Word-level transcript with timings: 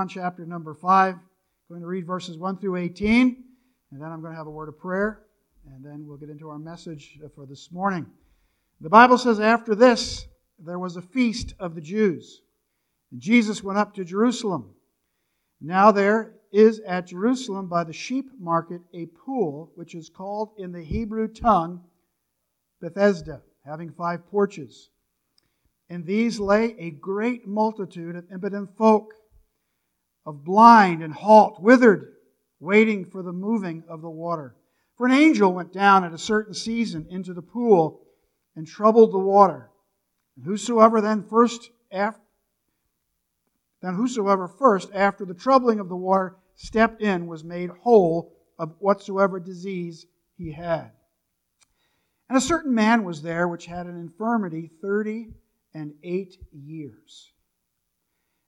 John 0.00 0.08
chapter 0.08 0.46
number 0.46 0.72
5. 0.72 1.14
I'm 1.14 1.20
going 1.68 1.82
to 1.82 1.86
read 1.86 2.06
verses 2.06 2.38
1 2.38 2.56
through 2.56 2.76
18, 2.76 3.44
and 3.92 4.00
then 4.00 4.10
I'm 4.10 4.22
going 4.22 4.32
to 4.32 4.38
have 4.38 4.46
a 4.46 4.50
word 4.50 4.70
of 4.70 4.78
prayer, 4.78 5.26
and 5.66 5.84
then 5.84 6.06
we'll 6.06 6.16
get 6.16 6.30
into 6.30 6.48
our 6.48 6.58
message 6.58 7.18
for 7.34 7.44
this 7.44 7.70
morning. 7.70 8.06
The 8.80 8.88
Bible 8.88 9.18
says, 9.18 9.40
After 9.40 9.74
this, 9.74 10.26
there 10.58 10.78
was 10.78 10.96
a 10.96 11.02
feast 11.02 11.52
of 11.60 11.74
the 11.74 11.82
Jews. 11.82 12.40
And 13.12 13.20
Jesus 13.20 13.62
went 13.62 13.78
up 13.78 13.92
to 13.96 14.04
Jerusalem. 14.06 14.70
Now 15.60 15.92
there 15.92 16.32
is 16.50 16.80
at 16.88 17.08
Jerusalem 17.08 17.68
by 17.68 17.84
the 17.84 17.92
sheep 17.92 18.30
market 18.38 18.80
a 18.94 19.04
pool, 19.04 19.70
which 19.74 19.94
is 19.94 20.08
called 20.08 20.52
in 20.56 20.72
the 20.72 20.82
Hebrew 20.82 21.28
tongue 21.28 21.84
Bethesda, 22.80 23.42
having 23.66 23.92
five 23.92 24.26
porches. 24.30 24.88
In 25.90 26.04
these 26.04 26.40
lay 26.40 26.74
a 26.78 26.90
great 26.90 27.46
multitude 27.46 28.16
of 28.16 28.24
impotent 28.32 28.74
folk 28.78 29.12
of 30.26 30.44
blind 30.44 31.02
and 31.02 31.12
halt, 31.12 31.60
withered, 31.60 32.14
waiting 32.58 33.04
for 33.04 33.22
the 33.22 33.32
moving 33.32 33.82
of 33.88 34.02
the 34.02 34.10
water. 34.10 34.54
For 34.96 35.06
an 35.06 35.12
angel 35.12 35.52
went 35.52 35.72
down 35.72 36.04
at 36.04 36.12
a 36.12 36.18
certain 36.18 36.52
season 36.52 37.06
into 37.08 37.32
the 37.32 37.42
pool 37.42 38.02
and 38.54 38.66
troubled 38.66 39.12
the 39.12 39.18
water. 39.18 39.70
And 40.36 40.44
whosoever 40.44 41.00
then 41.00 41.22
first 41.22 41.70
after 41.90 42.20
then 43.82 43.94
whosoever 43.94 44.46
first 44.46 44.90
after 44.92 45.24
the 45.24 45.32
troubling 45.32 45.80
of 45.80 45.88
the 45.88 45.96
water 45.96 46.36
stepped 46.54 47.00
in 47.00 47.26
was 47.26 47.42
made 47.42 47.70
whole 47.70 48.36
of 48.58 48.74
whatsoever 48.78 49.40
disease 49.40 50.04
he 50.36 50.52
had. 50.52 50.90
And 52.28 52.36
a 52.36 52.42
certain 52.42 52.74
man 52.74 53.04
was 53.04 53.22
there 53.22 53.48
which 53.48 53.64
had 53.64 53.86
an 53.86 53.98
infirmity 53.98 54.70
thirty 54.82 55.30
and 55.72 55.94
eight 56.02 56.36
years. 56.52 57.32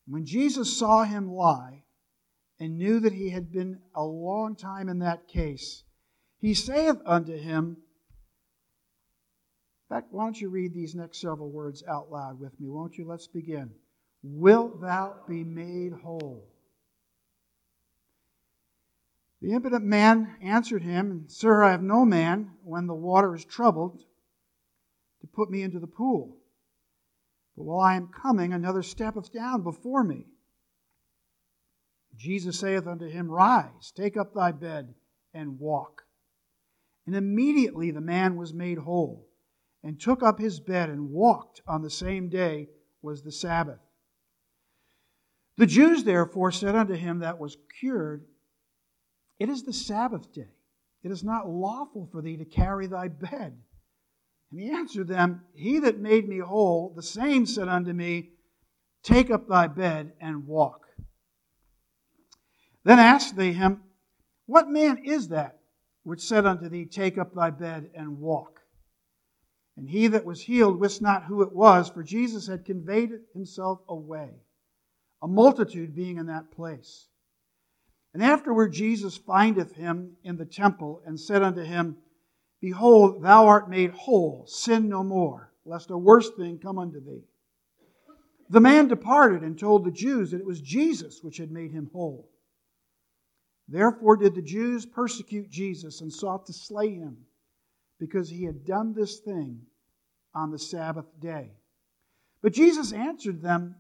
When 0.07 0.25
Jesus 0.25 0.77
saw 0.77 1.05
him 1.05 1.33
lie 1.33 1.85
and 2.59 2.79
knew 2.79 3.01
that 3.01 3.13
he 3.13 3.31
had 3.31 3.53
been 3.53 3.81
a 3.95 4.05
long 4.05 4.57
time 4.57 4.89
in 4.89 4.99
that 5.01 5.29
case, 5.29 5.85
he 6.39 6.55
saith 6.55 6.97
unto 7.07 7.37
him, 7.37 7.77
in 9.89 9.97
fact, 9.97 10.13
why 10.13 10.25
don't 10.25 10.41
you 10.41 10.49
read 10.49 10.75
these 10.75 10.95
next 10.95 11.21
several 11.21 11.51
words 11.51 11.85
out 11.87 12.11
loud 12.11 12.41
with 12.41 12.59
me, 12.59 12.69
won't 12.69 12.97
you? 12.97 13.07
Let's 13.07 13.27
begin. 13.27 13.71
Wilt 14.23 14.81
thou 14.81 15.17
be 15.29 15.45
made 15.45 15.93
whole? 15.93 16.49
The 19.43 19.53
impotent 19.53 19.85
man 19.85 20.37
answered 20.41 20.83
him, 20.83 21.25
Sir, 21.27 21.65
I 21.65 21.73
have 21.73 21.83
no 21.83 22.05
man, 22.05 22.53
when 22.63 22.87
the 22.87 22.95
water 22.95 23.35
is 23.35 23.45
troubled, 23.45 23.99
to 25.21 25.27
put 25.27 25.51
me 25.51 25.63
into 25.63 25.81
the 25.81 25.87
pool. 25.87 26.37
But 27.57 27.65
while 27.65 27.81
I 27.81 27.97
am 27.97 28.09
coming, 28.09 28.53
another 28.53 28.83
steppeth 28.83 29.33
down 29.33 29.63
before 29.63 30.05
me. 30.05 30.27
Jesus 32.17 32.59
saith 32.59 32.87
unto 32.87 33.09
him, 33.09 33.31
Rise, 33.31 33.93
take 33.95 34.17
up 34.17 34.35
thy 34.35 34.53
bed, 34.53 34.95
and 35.35 35.59
walk. 35.59 36.03
And 37.07 37.17
immediately 37.17 37.91
the 37.91 38.01
man 38.01 38.37
was 38.37 38.55
made 38.55 38.79
whole, 38.79 39.29
and 39.83 40.01
took 40.01 40.23
up 40.23 40.39
his 40.39 40.61
bed 40.61 40.89
and 40.89 41.11
walked. 41.11 41.63
On 41.67 41.83
the 41.83 41.91
same 41.91 42.29
day 42.29 42.69
was 43.01 43.23
the 43.23 43.33
Sabbath. 43.33 43.81
The 45.57 45.67
Jews 45.67 46.05
therefore 46.05 46.53
said 46.53 46.75
unto 46.75 46.95
him 46.95 47.19
that 47.21 47.39
was 47.39 47.57
cured, 47.81 48.25
It 49.39 49.49
is 49.49 49.65
the 49.65 49.73
Sabbath 49.73 50.33
day. 50.33 50.55
It 51.03 51.11
is 51.11 51.25
not 51.25 51.49
lawful 51.49 52.09
for 52.13 52.23
thee 52.23 52.37
to 52.37 52.45
carry 52.45 52.87
thy 52.87 53.09
bed. 53.09 53.59
And 54.53 54.61
he 54.61 54.71
answered 54.71 55.09
them, 55.09 55.43
He 55.55 55.79
that 55.81 55.99
made 55.99 56.29
me 56.29 56.39
whole, 56.39 56.93
the 56.95 57.03
same 57.03 57.47
said 57.47 57.69
unto 57.69 57.93
me, 57.93 58.33
Take 59.03 59.31
up 59.31 59.49
thy 59.49 59.67
bed 59.67 60.13
and 60.21 60.47
walk. 60.47 60.87
Then 62.85 62.99
asked 62.99 63.35
they 63.35 63.53
him, 63.53 63.83
What 64.47 64.69
man 64.69 64.99
is 65.05 65.29
that 65.29 65.59
which 66.03 66.21
said 66.21 66.45
unto 66.45 66.69
thee, 66.69 66.85
Take 66.85 67.17
up 67.17 67.35
thy 67.35 67.49
bed 67.51 67.91
and 67.95 68.19
walk? 68.19 68.61
And 69.77 69.89
he 69.89 70.07
that 70.09 70.27
was 70.27 70.43
healed 70.43 70.79
wist 70.79 71.01
not 71.01 71.25
who 71.25 71.43
it 71.43 71.53
was, 71.53 71.89
for 71.89 72.03
Jesus 72.03 72.47
had 72.47 72.67
conveyed 72.67 73.11
himself 73.33 73.81
away, 73.89 74.29
a 75.23 75.27
multitude 75.29 75.95
being 75.95 76.19
in 76.19 76.27
that 76.27 76.51
place. 76.51 77.09
And 78.13 78.23
afterward 78.23 78.75
Jesus 78.75 79.17
findeth 79.17 79.75
him 79.75 80.19
in 80.23 80.37
the 80.37 80.45
temple, 80.45 81.01
and 81.07 81.19
said 81.19 81.43
unto 81.43 81.63
him, 81.63 81.97
Behold, 82.63 83.23
thou 83.25 83.49
art 83.49 83.69
made 83.69 83.91
whole, 83.91 84.47
sin 84.47 84.89
no 84.89 85.03
more, 85.03 85.53
lest 85.65 85.91
a 85.91 85.99
worse 85.99 86.31
thing 86.31 86.61
come 86.61 86.79
unto 86.79 87.05
thee. 87.05 87.25
The 88.51 88.61
man 88.61 88.87
departed 88.87 89.43
and 89.43 89.59
told 89.59 89.85
the 89.85 89.91
Jews 89.91 90.31
that 90.31 90.41
it 90.41 90.47
was 90.47 90.61
Jesus 90.61 91.25
which 91.25 91.39
had 91.39 91.51
made 91.51 91.73
him 91.73 91.91
whole. 91.93 92.31
Therefore 93.67 94.17
did 94.17 94.37
the 94.37 94.43
Jews 94.43 94.87
persecute 94.87 95.51
Jesus 95.51 96.03
and 96.03 96.13
sought 96.13 96.47
to 96.47 96.53
slay 96.53 96.95
him, 96.95 97.27
because 97.99 98.31
he 98.31 98.45
had 98.45 98.65
done 98.65 98.95
this 98.95 99.19
thing 99.19 99.63
on 100.33 100.53
the 100.53 100.59
Sabbath 100.59 101.07
day. 101.21 101.51
But 102.43 102.53
Jesus 102.53 102.93
answered 102.93 103.43
them, 103.43 103.75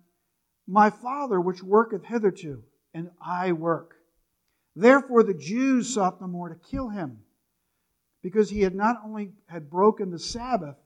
My 0.66 0.90
Father 0.90 1.40
which 1.40 1.62
worketh 1.62 2.04
hitherto, 2.04 2.64
and 2.92 3.10
I 3.24 3.52
work. 3.52 3.94
Therefore 4.74 5.22
the 5.22 5.34
Jews 5.34 5.94
sought 5.94 6.18
the 6.18 6.26
more 6.26 6.48
to 6.48 6.56
kill 6.56 6.88
him 6.88 7.20
because 8.22 8.48
he 8.48 8.60
had 8.60 8.74
not 8.74 8.96
only 9.04 9.32
had 9.46 9.70
broken 9.70 10.10
the 10.10 10.18
Sabbath, 10.18 10.76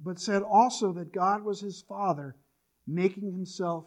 but 0.00 0.20
said 0.20 0.42
also 0.42 0.92
that 0.92 1.12
God 1.12 1.42
was 1.42 1.60
his 1.60 1.82
Father, 1.82 2.36
making 2.86 3.32
himself 3.32 3.84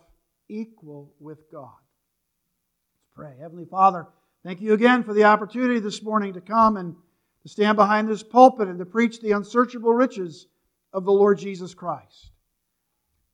equal 0.47 1.13
with 1.19 1.39
God. 1.51 1.69
Let's 1.69 3.15
pray. 3.15 3.35
Heavenly 3.39 3.65
Father, 3.65 4.07
thank 4.43 4.61
you 4.61 4.73
again 4.73 5.03
for 5.03 5.13
the 5.13 5.25
opportunity 5.25 5.79
this 5.79 6.01
morning 6.01 6.33
to 6.33 6.41
come 6.41 6.77
and 6.77 6.95
to 7.43 7.49
stand 7.49 7.75
behind 7.75 8.07
this 8.07 8.23
pulpit 8.23 8.67
and 8.67 8.79
to 8.79 8.85
preach 8.85 9.19
the 9.19 9.31
unsearchable 9.31 9.93
riches 9.93 10.47
of 10.91 11.05
the 11.05 11.11
Lord 11.11 11.37
Jesus 11.37 11.73
Christ. 11.73 12.31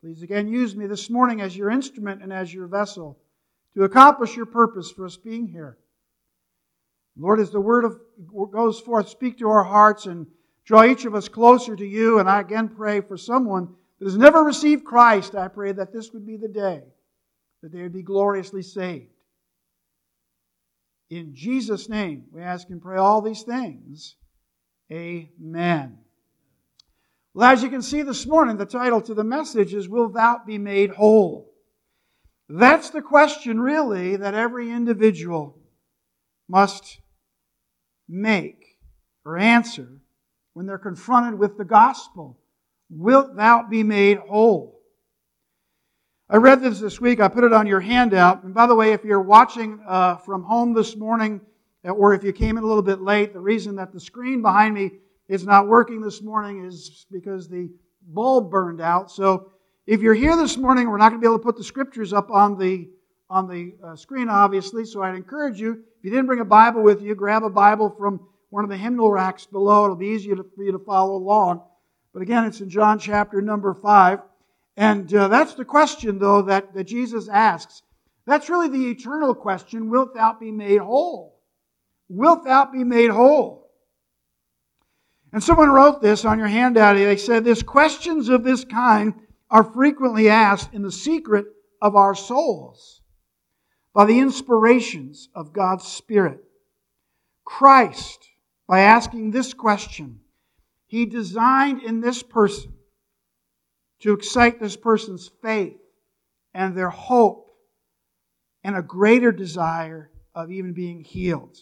Please 0.02 0.22
again 0.22 0.48
use 0.48 0.76
me 0.76 0.86
this 0.86 1.10
morning 1.10 1.42
as 1.42 1.56
your 1.56 1.70
instrument 1.70 2.22
and 2.22 2.32
as 2.34 2.54
your 2.54 2.68
vessel 2.68 3.18
to 3.74 3.84
accomplish 3.84 4.36
your 4.36 4.46
purpose 4.46 4.92
for 4.92 5.06
us 5.06 5.18
being 5.18 5.48
here. 5.48 5.78
Lord, 7.18 7.40
as 7.40 7.52
the 7.52 7.62
word 7.62 7.86
of, 7.86 8.00
goes 8.52 8.80
forth, 8.80 9.10
speak 9.10 9.38
to 9.40 9.50
our 9.50 9.64
hearts 9.64 10.06
and 10.06 10.28
draw 10.66 10.84
each 10.84 11.06
of 11.06 11.16
us 11.16 11.30
closer 11.30 11.76
to 11.76 11.86
you. 11.86 12.20
And 12.20 12.30
I 12.30 12.42
again 12.42 12.70
pray 12.70 13.02
for 13.02 13.18
someone 13.18 13.74
that 14.00 14.06
has 14.06 14.18
never 14.18 14.44
received 14.44 14.84
Christ. 14.84 15.36
I 15.36 15.48
pray 15.48 15.72
that 15.72 15.94
this 15.94 16.12
would 16.12 16.26
be 16.26 16.38
the 16.38 16.50
day 16.50 16.84
that 17.62 17.72
they 17.72 17.82
would 17.82 17.94
be 17.94 18.04
gloriously 18.04 18.62
saved. 18.62 19.10
In 21.10 21.34
Jesus' 21.34 21.90
name, 21.90 22.26
we 22.32 22.42
ask 22.42 22.70
and 22.70 22.82
pray 22.82 22.98
all 22.98 23.22
these 23.22 23.44
things. 23.44 24.18
Amen. 24.92 25.98
Well, 27.34 27.52
as 27.52 27.64
you 27.64 27.70
can 27.70 27.82
see 27.82 28.02
this 28.02 28.28
morning, 28.28 28.58
the 28.58 28.66
title 28.66 29.02
to 29.02 29.14
the 29.14 29.24
message 29.24 29.74
is 29.74 29.90
Will 29.90 30.10
Thou 30.10 30.42
Be 30.46 30.58
Made 30.58 30.92
Whole? 30.92 31.52
That's 32.48 32.92
the 32.92 33.02
question, 33.02 33.60
really, 33.60 34.16
that 34.16 34.36
every 34.36 34.70
individual 34.70 35.58
must 36.48 37.00
make 38.08 38.78
or 39.26 39.38
answer 39.38 39.88
when 40.54 40.66
they're 40.66 40.78
confronted 40.78 41.40
with 41.40 41.58
the 41.58 41.66
gospel. 41.66 42.40
Wilt 42.90 43.36
thou 43.36 43.68
be 43.68 43.84
made 43.84 44.18
whole? 44.18 44.80
I 46.30 46.38
read 46.38 46.62
this 46.62 46.80
this 46.80 47.00
week. 47.00 47.20
I 47.20 47.28
put 47.28 47.44
it 47.44 47.54
on 47.54 47.68
your 47.68 47.80
handout. 47.80 48.44
And 48.44 48.54
by 48.54 48.66
the 48.66 48.76
way, 48.76 48.94
if 48.94 49.04
you're 49.04 49.22
watching 49.22 49.80
uh, 49.88 50.18
from 50.18 50.44
home 50.44 50.74
this 50.74 50.96
morning, 50.96 51.40
uh, 51.86 51.92
or 51.92 52.14
if 52.14 52.24
you 52.24 52.34
came 52.34 52.58
in 52.58 52.64
a 52.64 52.68
little 52.68 52.82
bit 52.82 53.02
late, 53.02 53.34
the 53.34 53.40
reason 53.40 53.76
that 53.76 53.94
the 53.94 54.00
screen 54.00 54.42
behind 54.42 54.74
me 54.74 54.92
is 55.28 55.46
not 55.46 55.68
working 55.68 56.02
this 56.02 56.22
morning 56.22 56.66
is 56.66 57.06
because 57.12 57.48
the 57.48 57.70
bulb 58.08 58.50
burned 58.50 58.82
out. 58.82 59.12
So 59.12 59.52
if 59.86 60.02
you're 60.02 60.16
here 60.16 60.36
this 60.36 60.58
morning, 60.58 60.90
we're 60.90 60.98
not 60.98 61.10
going 61.10 61.22
to 61.22 61.26
be 61.26 61.28
able 61.28 61.40
to 61.40 61.44
put 61.44 61.58
the 61.58 61.64
scriptures 61.64 62.12
up 62.12 62.32
on 62.32 62.58
the 62.58 62.90
on 63.30 63.48
the 63.48 63.76
uh, 63.84 63.96
screen, 63.96 64.30
obviously. 64.30 64.86
So 64.86 65.02
I'd 65.02 65.16
encourage 65.16 65.60
you, 65.60 65.72
if 65.72 66.04
you 66.04 66.12
didn't 66.12 66.28
bring 66.28 66.40
a 66.40 66.46
Bible 66.46 66.84
with 66.84 67.02
you, 67.02 67.16
grab 67.16 67.44
a 67.44 67.50
Bible 67.50 67.94
from 67.98 68.20
one 68.50 68.64
of 68.64 68.70
the 68.70 68.78
hymnal 68.78 69.12
racks 69.12 69.46
below. 69.46 69.86
It'll 69.86 69.96
be 69.96 70.08
easier 70.08 70.36
for 70.36 70.64
you 70.64 70.72
to 70.72 70.80
follow 70.80 71.16
along. 71.16 71.62
But 72.14 72.22
again, 72.22 72.46
it's 72.46 72.62
in 72.62 72.70
John 72.70 73.00
chapter 73.00 73.42
number 73.42 73.74
5. 73.74 74.20
And 74.78 75.14
uh, 75.14 75.28
that's 75.28 75.54
the 75.54 75.66
question, 75.66 76.20
though, 76.20 76.44
that, 76.44 76.74
that 76.74 76.86
Jesus 76.86 77.28
asks. 77.28 77.82
That's 78.26 78.50
really 78.50 78.70
the 78.70 78.90
eternal 78.90 79.34
question 79.34 79.90
Wilt 79.90 80.14
thou 80.14 80.38
be 80.40 80.52
made 80.52 80.80
whole? 80.80 81.40
Wilt 82.10 82.44
thou 82.46 82.66
be 82.72 82.84
made 82.84 83.12
whole? 83.12 83.72
And 85.34 85.44
someone 85.44 85.70
wrote 85.70 86.02
this 86.02 86.24
on 86.24 86.40
your 86.40 86.48
handout. 86.48 86.96
They 86.96 87.18
said, 87.18 87.44
This 87.44 87.62
questions 87.62 88.30
of 88.30 88.44
this 88.44 88.64
kind 88.64 89.14
are 89.50 89.64
frequently 89.64 90.30
asked 90.30 90.74
in 90.74 90.82
the 90.82 90.92
secret 90.92 91.46
of 91.82 91.96
our 91.96 92.16
souls 92.16 93.02
by 93.96 94.04
the 94.04 94.20
inspirations 94.20 95.30
of 95.34 95.54
God's 95.54 95.88
Spirit. 95.88 96.44
Christ, 97.46 98.28
by 98.68 98.82
asking 98.82 99.32
this 99.32 99.54
question, 99.54 100.20
he 100.86 101.06
designed 101.06 101.82
in 101.82 102.02
this 102.02 102.22
person 102.22 102.74
to 104.02 104.12
excite 104.12 104.60
this 104.60 104.76
person's 104.76 105.32
faith 105.42 105.78
and 106.54 106.76
their 106.76 106.90
hope 106.90 107.56
and 108.66 108.76
a 108.76 108.82
greater 108.82 109.32
desire 109.32 110.12
of 110.36 110.52
even 110.52 110.74
being 110.74 111.00
healed. 111.00 111.58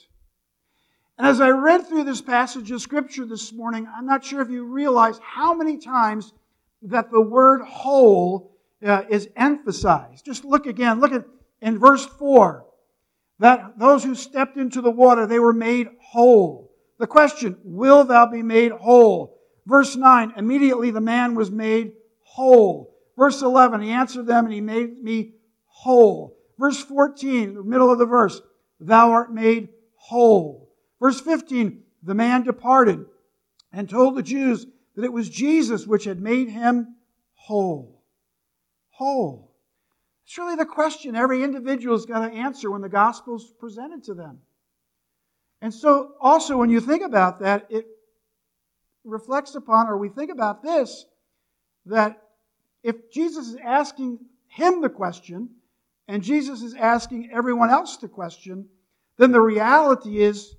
And 1.19 1.27
as 1.27 1.39
I 1.39 1.50
read 1.50 1.88
through 1.88 2.06
this 2.06 2.21
passage 2.21 2.71
of 2.71 2.81
Scripture 2.81 3.25
this 3.25 3.53
morning, 3.53 3.88
I'm 3.95 4.07
not 4.07 4.25
sure 4.25 4.41
if 4.41 4.50
you 4.50 4.65
realize 4.65 5.19
how 5.21 5.53
many 5.53 5.77
times 5.77 6.33
that 6.81 7.12
the 7.12 7.21
word 7.21 7.62
whole 7.62 8.57
uh, 8.83 9.03
is 9.07 9.30
emphasized. 9.35 10.25
Just 10.25 10.44
look 10.44 10.65
again. 10.65 11.00
Look 11.00 11.12
at 11.12 11.25
in 11.63 11.80
verse 11.80 12.06
4 12.06 12.65
that 13.39 13.80
those 13.80 14.04
who 14.04 14.13
stepped 14.13 14.57
into 14.57 14.81
the 14.81 14.92
water, 14.92 15.25
they 15.25 15.39
were 15.39 15.54
made 15.54 15.88
whole. 16.00 16.71
The 17.00 17.07
question, 17.07 17.57
will 17.63 18.04
thou 18.04 18.27
be 18.27 18.44
made 18.44 18.71
whole? 18.71 19.39
Verse 19.65 19.95
9, 19.95 20.33
immediately 20.38 20.92
the 20.92 21.01
man 21.01 21.36
was 21.36 21.50
made 21.50 21.94
whole. 22.21 22.95
Verse 23.18 23.42
11, 23.42 23.81
he 23.81 23.89
answered 23.89 24.27
them 24.27 24.45
and 24.45 24.54
he 24.54 24.62
made 24.62 25.01
me 25.01 25.33
whole. 25.65 26.38
Verse 26.60 26.81
14, 26.83 27.56
the 27.56 27.63
middle 27.63 27.92
of 27.92 27.98
the 27.98 28.06
verse, 28.06 28.42
thou 28.80 29.12
art 29.12 29.33
made 29.33 29.69
whole. 29.95 30.69
Verse 31.01 31.19
15, 31.19 31.81
the 32.04 32.13
man 32.13 32.44
departed 32.44 33.06
and 33.71 33.89
told 33.89 34.16
the 34.16 34.24
Jews 34.24 34.68
that 34.95 35.06
it 35.06 35.13
was 35.13 35.30
Jesus 35.30 35.88
which 35.88 36.04
had 36.04 36.21
made 36.21 36.50
him 36.50 36.95
whole. 37.33 38.04
Whole. 38.92 39.52
It's 40.25 40.37
really 40.37 40.55
the 40.55 40.65
question 40.65 41.15
every 41.15 41.43
individual's 41.43 42.05
got 42.05 42.27
to 42.27 42.33
answer 42.33 42.71
when 42.71 42.81
the 42.81 42.89
gospel's 42.89 43.53
presented 43.59 44.03
to 44.05 44.13
them. 44.13 44.39
And 45.61 45.73
so, 45.73 46.13
also, 46.19 46.57
when 46.57 46.69
you 46.69 46.79
think 46.79 47.03
about 47.03 47.39
that, 47.39 47.67
it 47.69 47.85
reflects 49.03 49.55
upon, 49.55 49.87
or 49.87 49.97
we 49.97 50.09
think 50.09 50.31
about 50.31 50.61
this, 50.61 51.05
that 51.85 52.21
if 52.83 53.11
Jesus 53.11 53.47
is 53.49 53.57
asking 53.63 54.19
him 54.47 54.81
the 54.81 54.89
question, 54.89 55.49
and 56.07 56.21
Jesus 56.21 56.61
is 56.61 56.73
asking 56.73 57.29
everyone 57.31 57.69
else 57.69 57.97
the 57.97 58.07
question, 58.07 58.67
then 59.17 59.31
the 59.31 59.41
reality 59.41 60.21
is 60.21 60.55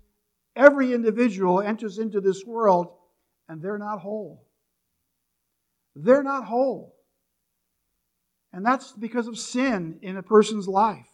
every 0.56 0.92
individual 0.92 1.60
enters 1.60 1.98
into 1.98 2.20
this 2.20 2.44
world 2.44 2.88
and 3.48 3.60
they're 3.60 3.78
not 3.78 3.98
whole. 3.98 4.46
They're 5.94 6.22
not 6.22 6.44
whole. 6.44 6.96
And 8.54 8.64
that's 8.64 8.92
because 8.92 9.26
of 9.26 9.36
sin 9.36 9.98
in 10.00 10.16
a 10.16 10.22
person's 10.22 10.68
life. 10.68 11.08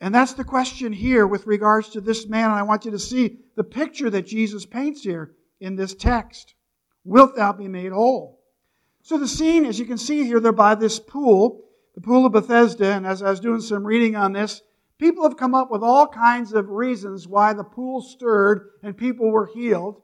And 0.00 0.14
that's 0.14 0.32
the 0.32 0.42
question 0.42 0.90
here 0.90 1.26
with 1.26 1.46
regards 1.46 1.90
to 1.90 2.00
this 2.00 2.26
man. 2.26 2.46
And 2.46 2.58
I 2.58 2.62
want 2.62 2.86
you 2.86 2.90
to 2.92 2.98
see 2.98 3.40
the 3.56 3.62
picture 3.62 4.08
that 4.08 4.26
Jesus 4.26 4.64
paints 4.64 5.02
here 5.02 5.32
in 5.60 5.76
this 5.76 5.94
text. 5.94 6.54
Wilt 7.04 7.36
thou 7.36 7.52
be 7.52 7.68
made 7.68 7.92
whole? 7.92 8.40
So 9.02 9.18
the 9.18 9.28
scene, 9.28 9.66
as 9.66 9.78
you 9.78 9.84
can 9.84 9.98
see 9.98 10.24
here, 10.24 10.40
they're 10.40 10.50
by 10.50 10.76
this 10.76 10.98
pool, 10.98 11.62
the 11.94 12.00
pool 12.00 12.24
of 12.24 12.32
Bethesda. 12.32 12.94
And 12.94 13.06
as 13.06 13.22
I 13.22 13.28
was 13.28 13.40
doing 13.40 13.60
some 13.60 13.86
reading 13.86 14.16
on 14.16 14.32
this, 14.32 14.62
people 14.96 15.24
have 15.24 15.36
come 15.36 15.54
up 15.54 15.70
with 15.70 15.82
all 15.82 16.06
kinds 16.06 16.54
of 16.54 16.70
reasons 16.70 17.28
why 17.28 17.52
the 17.52 17.64
pool 17.64 18.00
stirred 18.00 18.70
and 18.82 18.96
people 18.96 19.30
were 19.30 19.50
healed. 19.52 20.00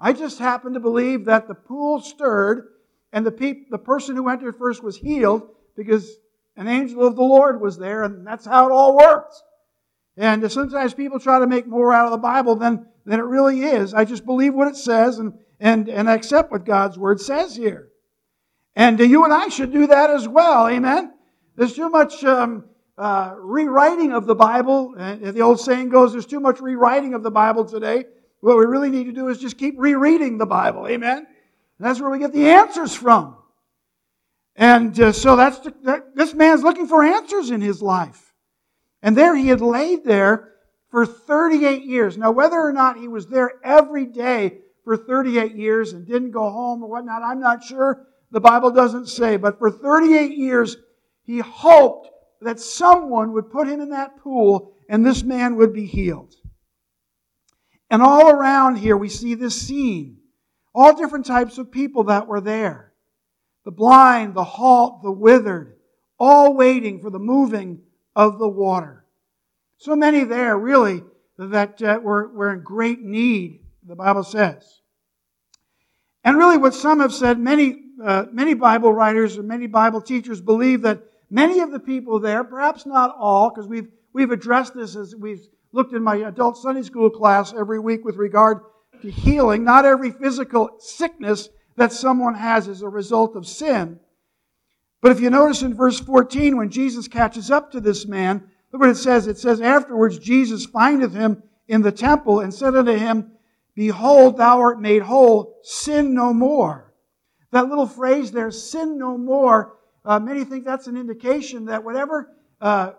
I 0.00 0.14
just 0.14 0.40
happen 0.40 0.74
to 0.74 0.80
believe 0.80 1.26
that 1.26 1.46
the 1.46 1.54
pool 1.54 2.00
stirred 2.00 2.66
and 3.12 3.24
the, 3.24 3.32
pe- 3.32 3.64
the 3.70 3.78
person 3.78 4.16
who 4.16 4.28
entered 4.28 4.56
first 4.56 4.82
was 4.82 4.96
healed 4.96 5.48
because 5.76 6.16
an 6.56 6.68
angel 6.68 7.06
of 7.06 7.16
the 7.16 7.22
Lord 7.22 7.60
was 7.60 7.78
there, 7.78 8.02
and 8.02 8.26
that's 8.26 8.44
how 8.44 8.68
it 8.68 8.72
all 8.72 8.96
works. 8.96 9.42
And 10.16 10.50
sometimes 10.50 10.94
people 10.94 11.20
try 11.20 11.38
to 11.38 11.46
make 11.46 11.66
more 11.66 11.92
out 11.92 12.06
of 12.06 12.10
the 12.10 12.18
Bible 12.18 12.56
than, 12.56 12.86
than 13.06 13.20
it 13.20 13.24
really 13.24 13.62
is. 13.62 13.94
I 13.94 14.04
just 14.04 14.26
believe 14.26 14.52
what 14.52 14.66
it 14.66 14.76
says 14.76 15.20
and, 15.20 15.34
and, 15.60 15.88
and 15.88 16.08
accept 16.08 16.50
what 16.50 16.64
God's 16.64 16.98
Word 16.98 17.20
says 17.20 17.54
here. 17.54 17.88
And 18.74 18.98
you 18.98 19.24
and 19.24 19.32
I 19.32 19.48
should 19.48 19.72
do 19.72 19.86
that 19.86 20.10
as 20.10 20.26
well. 20.26 20.68
Amen? 20.68 21.12
There's 21.56 21.74
too 21.74 21.88
much 21.88 22.24
um, 22.24 22.64
uh, 22.96 23.34
rewriting 23.38 24.12
of 24.12 24.26
the 24.26 24.34
Bible. 24.34 24.94
And 24.98 25.22
the 25.34 25.42
old 25.42 25.60
saying 25.60 25.88
goes, 25.88 26.12
there's 26.12 26.26
too 26.26 26.40
much 26.40 26.60
rewriting 26.60 27.14
of 27.14 27.22
the 27.22 27.30
Bible 27.30 27.64
today. 27.64 28.04
What 28.40 28.56
we 28.56 28.66
really 28.66 28.90
need 28.90 29.04
to 29.04 29.12
do 29.12 29.28
is 29.28 29.38
just 29.38 29.58
keep 29.58 29.74
rereading 29.78 30.38
the 30.38 30.46
Bible. 30.46 30.86
Amen? 30.88 31.26
That's 31.78 32.00
where 32.00 32.10
we 32.10 32.18
get 32.18 32.32
the 32.32 32.48
answers 32.48 32.94
from. 32.94 33.36
And 34.56 34.98
uh, 34.98 35.12
so 35.12 35.36
that's 35.36 35.60
the, 35.60 35.72
that, 35.84 36.16
this 36.16 36.34
man's 36.34 36.62
looking 36.62 36.88
for 36.88 37.04
answers 37.04 37.50
in 37.50 37.60
his 37.60 37.80
life. 37.80 38.34
And 39.02 39.16
there 39.16 39.36
he 39.36 39.46
had 39.48 39.60
laid 39.60 40.04
there 40.04 40.54
for 40.90 41.06
38 41.06 41.84
years. 41.84 42.18
Now, 42.18 42.32
whether 42.32 42.60
or 42.60 42.72
not 42.72 42.98
he 42.98 43.06
was 43.06 43.26
there 43.26 43.52
every 43.62 44.06
day 44.06 44.58
for 44.82 44.96
38 44.96 45.54
years 45.54 45.92
and 45.92 46.06
didn't 46.06 46.32
go 46.32 46.50
home 46.50 46.82
or 46.82 46.88
whatnot, 46.88 47.22
I'm 47.22 47.40
not 47.40 47.62
sure. 47.62 48.06
The 48.32 48.40
Bible 48.40 48.72
doesn't 48.72 49.06
say. 49.06 49.36
But 49.36 49.58
for 49.58 49.70
38 49.70 50.36
years, 50.36 50.76
he 51.22 51.38
hoped 51.38 52.10
that 52.40 52.58
someone 52.58 53.32
would 53.32 53.50
put 53.50 53.68
him 53.68 53.80
in 53.80 53.90
that 53.90 54.16
pool 54.18 54.72
and 54.88 55.04
this 55.04 55.22
man 55.22 55.56
would 55.56 55.72
be 55.72 55.86
healed. 55.86 56.34
And 57.90 58.02
all 58.02 58.30
around 58.30 58.76
here, 58.76 58.96
we 58.96 59.08
see 59.08 59.34
this 59.34 59.60
scene. 59.60 60.17
All 60.78 60.94
different 60.94 61.26
types 61.26 61.58
of 61.58 61.72
people 61.72 62.04
that 62.04 62.28
were 62.28 62.40
there 62.40 62.92
the 63.64 63.72
blind, 63.72 64.34
the 64.34 64.44
halt, 64.44 65.02
the 65.02 65.10
withered, 65.10 65.74
all 66.20 66.54
waiting 66.54 67.00
for 67.00 67.10
the 67.10 67.18
moving 67.18 67.80
of 68.14 68.38
the 68.38 68.48
water. 68.48 69.04
So 69.78 69.96
many 69.96 70.22
there, 70.22 70.56
really, 70.56 71.02
that 71.36 71.82
uh, 71.82 71.98
were, 72.00 72.28
were 72.28 72.52
in 72.52 72.60
great 72.60 73.02
need, 73.02 73.64
the 73.88 73.96
Bible 73.96 74.22
says. 74.22 74.80
And 76.22 76.38
really, 76.38 76.58
what 76.58 76.74
some 76.74 77.00
have 77.00 77.12
said, 77.12 77.40
many, 77.40 77.82
uh, 78.00 78.26
many 78.30 78.54
Bible 78.54 78.92
writers 78.92 79.36
or 79.36 79.42
many 79.42 79.66
Bible 79.66 80.00
teachers 80.00 80.40
believe 80.40 80.82
that 80.82 81.02
many 81.28 81.58
of 81.58 81.72
the 81.72 81.80
people 81.80 82.20
there, 82.20 82.44
perhaps 82.44 82.86
not 82.86 83.16
all, 83.18 83.50
because 83.50 83.66
we've, 83.66 83.88
we've 84.12 84.30
addressed 84.30 84.76
this 84.76 84.94
as 84.94 85.16
we've 85.16 85.42
looked 85.72 85.92
in 85.92 86.04
my 86.04 86.18
adult 86.18 86.56
Sunday 86.56 86.82
school 86.82 87.10
class 87.10 87.52
every 87.52 87.80
week 87.80 88.04
with 88.04 88.14
regard 88.14 88.60
to 89.02 89.10
healing. 89.10 89.64
Not 89.64 89.84
every 89.84 90.10
physical 90.10 90.70
sickness 90.78 91.48
that 91.76 91.92
someone 91.92 92.34
has 92.34 92.68
is 92.68 92.82
a 92.82 92.88
result 92.88 93.36
of 93.36 93.46
sin. 93.46 94.00
But 95.00 95.12
if 95.12 95.20
you 95.20 95.30
notice 95.30 95.62
in 95.62 95.74
verse 95.74 96.00
14, 96.00 96.56
when 96.56 96.70
Jesus 96.70 97.06
catches 97.06 97.50
up 97.50 97.70
to 97.72 97.80
this 97.80 98.06
man, 98.06 98.44
look 98.72 98.80
what 98.80 98.90
it 98.90 98.96
says. 98.96 99.26
It 99.26 99.38
says, 99.38 99.60
Afterwards 99.60 100.18
Jesus 100.18 100.66
findeth 100.66 101.14
him 101.14 101.42
in 101.68 101.82
the 101.82 101.92
temple 101.92 102.40
and 102.40 102.52
said 102.52 102.74
unto 102.74 102.92
him, 102.92 103.32
Behold, 103.74 104.38
thou 104.38 104.58
art 104.60 104.80
made 104.80 105.02
whole, 105.02 105.56
sin 105.62 106.14
no 106.14 106.34
more. 106.34 106.92
That 107.52 107.68
little 107.68 107.86
phrase 107.86 108.32
there, 108.32 108.50
sin 108.50 108.98
no 108.98 109.16
more, 109.16 109.76
uh, 110.04 110.18
many 110.18 110.44
think 110.44 110.64
that's 110.64 110.88
an 110.88 110.96
indication 110.96 111.66
that 111.66 111.84
whatever 111.84 112.34
uh, 112.60 112.92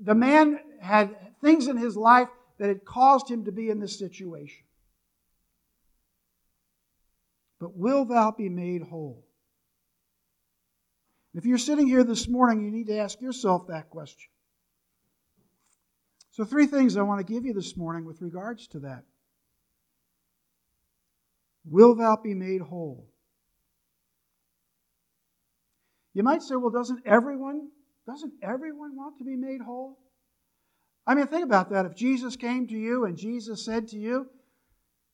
the 0.00 0.14
man 0.14 0.60
had 0.80 1.14
things 1.42 1.68
in 1.68 1.76
his 1.76 1.96
life 1.96 2.28
that 2.58 2.68
had 2.68 2.84
caused 2.84 3.30
him 3.30 3.44
to 3.44 3.52
be 3.52 3.70
in 3.70 3.80
this 3.80 3.98
situation. 3.98 4.64
But 7.60 7.76
will 7.76 8.04
thou 8.04 8.30
be 8.30 8.48
made 8.48 8.82
whole? 8.82 9.24
If 11.34 11.44
you're 11.44 11.58
sitting 11.58 11.86
here 11.86 12.04
this 12.04 12.28
morning, 12.28 12.64
you 12.64 12.70
need 12.70 12.86
to 12.88 12.98
ask 12.98 13.20
yourself 13.20 13.68
that 13.68 13.90
question. 13.90 14.30
So, 16.30 16.44
three 16.44 16.66
things 16.66 16.96
I 16.96 17.02
want 17.02 17.24
to 17.24 17.32
give 17.32 17.44
you 17.44 17.52
this 17.52 17.76
morning 17.76 18.04
with 18.04 18.22
regards 18.22 18.68
to 18.68 18.80
that. 18.80 19.04
Will 21.64 21.94
thou 21.94 22.16
be 22.16 22.34
made 22.34 22.60
whole? 22.60 23.08
You 26.14 26.22
might 26.22 26.42
say, 26.42 26.56
well, 26.56 26.70
doesn't 26.70 27.06
everyone, 27.06 27.68
doesn't 28.06 28.32
everyone 28.42 28.96
want 28.96 29.18
to 29.18 29.24
be 29.24 29.36
made 29.36 29.60
whole? 29.60 29.98
I 31.08 31.14
mean, 31.14 31.26
think 31.26 31.44
about 31.44 31.70
that. 31.70 31.86
If 31.86 31.94
Jesus 31.96 32.36
came 32.36 32.66
to 32.66 32.76
you 32.76 33.06
and 33.06 33.16
Jesus 33.16 33.64
said 33.64 33.88
to 33.88 33.96
you, 33.96 34.26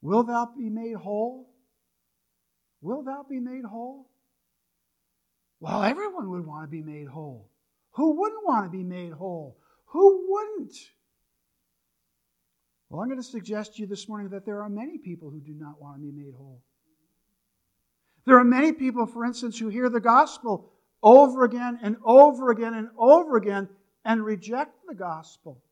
Will 0.03 0.25
thou 0.25 0.51
be 0.55 0.69
made 0.69 0.97
whole? 0.97 1.49
Will 2.83 3.05
thou 3.05 3.25
be 3.27 3.39
made 3.39 3.65
whole? 3.65 4.11
Well, 5.61 5.85
everyone 5.85 6.29
would 6.31 6.45
want 6.45 6.65
to 6.65 6.69
be 6.69 6.83
made 6.83 7.07
whole. 7.07 7.49
Who 7.93 8.21
wouldn't 8.21 8.45
want 8.45 8.67
to 8.67 8.77
be 8.77 8.83
made 8.83 9.13
whole? 9.13 9.57
Who 9.87 10.27
wouldn't? 10.29 10.75
Well, 12.91 13.01
I'm 13.01 13.09
going 13.09 13.21
to 13.21 13.27
suggest 13.27 13.77
to 13.77 13.83
you 13.83 13.87
this 13.87 14.09
morning 14.09 14.31
that 14.31 14.45
there 14.45 14.63
are 14.63 14.69
many 14.69 14.99
people 14.99 15.31
who 15.31 15.41
do 15.41 15.55
not 15.55 15.81
want 15.81 15.97
to 15.97 16.03
be 16.03 16.13
made 16.13 16.35
whole. 16.35 16.61
There 18.27 18.39
are 18.39 18.45
many 18.45 18.73
people, 18.73 19.07
for 19.07 19.25
instance, 19.25 19.59
who 19.59 19.69
hear 19.69 19.89
the 19.89 20.01
gospel 20.01 20.73
over 21.03 21.45
again 21.45 21.79
and 21.83 21.97
over 22.05 22.51
again 22.51 22.75
and 22.75 22.89
over 22.99 23.37
again 23.37 23.69
and 24.05 24.25
reject 24.25 24.75
the 24.89 24.95
gospel. 24.95 25.63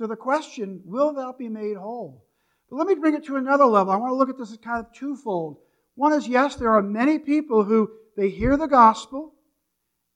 So 0.00 0.06
the 0.06 0.16
question, 0.16 0.80
will 0.86 1.12
thou 1.12 1.34
be 1.38 1.50
made 1.50 1.76
whole? 1.76 2.24
But 2.70 2.76
let 2.76 2.86
me 2.86 2.94
bring 2.94 3.14
it 3.14 3.26
to 3.26 3.36
another 3.36 3.66
level. 3.66 3.92
I 3.92 3.96
want 3.96 4.12
to 4.12 4.14
look 4.14 4.30
at 4.30 4.38
this 4.38 4.50
as 4.50 4.56
kind 4.56 4.82
of 4.82 4.90
twofold. 4.94 5.58
One 5.94 6.14
is, 6.14 6.26
yes, 6.26 6.56
there 6.56 6.70
are 6.70 6.80
many 6.80 7.18
people 7.18 7.64
who 7.64 7.90
they 8.16 8.30
hear 8.30 8.56
the 8.56 8.66
gospel 8.66 9.34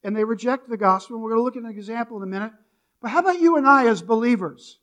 and 0.03 0.17
they 0.17 0.25
reject 0.25 0.71
the 0.71 0.79
gospel. 0.79 1.19
We're 1.19 1.33
going 1.33 1.41
to 1.41 1.45
look 1.45 1.57
at 1.59 1.64
an 1.64 1.69
example 1.69 2.17
in 2.17 2.23
a 2.23 2.26
minute. 2.26 2.53
But 3.03 3.11
how 3.11 3.19
about 3.19 3.43
you 3.43 3.59
and 3.59 3.69
I 3.69 3.87
as 3.87 4.00
believers? 4.00 4.79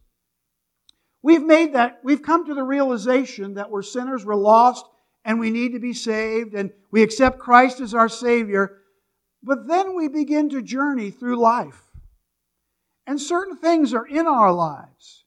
We've 1.24 1.42
made 1.42 1.74
that, 1.74 2.02
we've 2.04 2.22
come 2.22 2.46
to 2.46 2.54
the 2.54 2.62
realization 2.62 3.56
that 3.56 3.72
we're 3.72 3.82
sinners, 3.82 4.24
we're 4.24 4.36
lost, 4.36 4.86
and 5.26 5.40
we 5.40 5.50
need 5.50 5.72
to 5.72 5.80
be 5.80 5.94
saved 5.94 6.54
and 6.54 6.70
we 6.92 7.02
accept 7.02 7.40
Christ 7.40 7.82
as 7.82 7.96
our 7.96 8.08
Savior. 8.08 8.78
But 9.42 9.68
then 9.68 9.96
we 9.96 10.10
begin 10.10 10.50
to 10.50 10.62
journey 10.62 11.10
through 11.10 11.38
life. 11.38 11.91
And 13.08 13.20
certain 13.20 13.58
things 13.58 13.94
are 13.94 14.06
in 14.06 14.28
our 14.28 14.54
lives. 14.54 15.26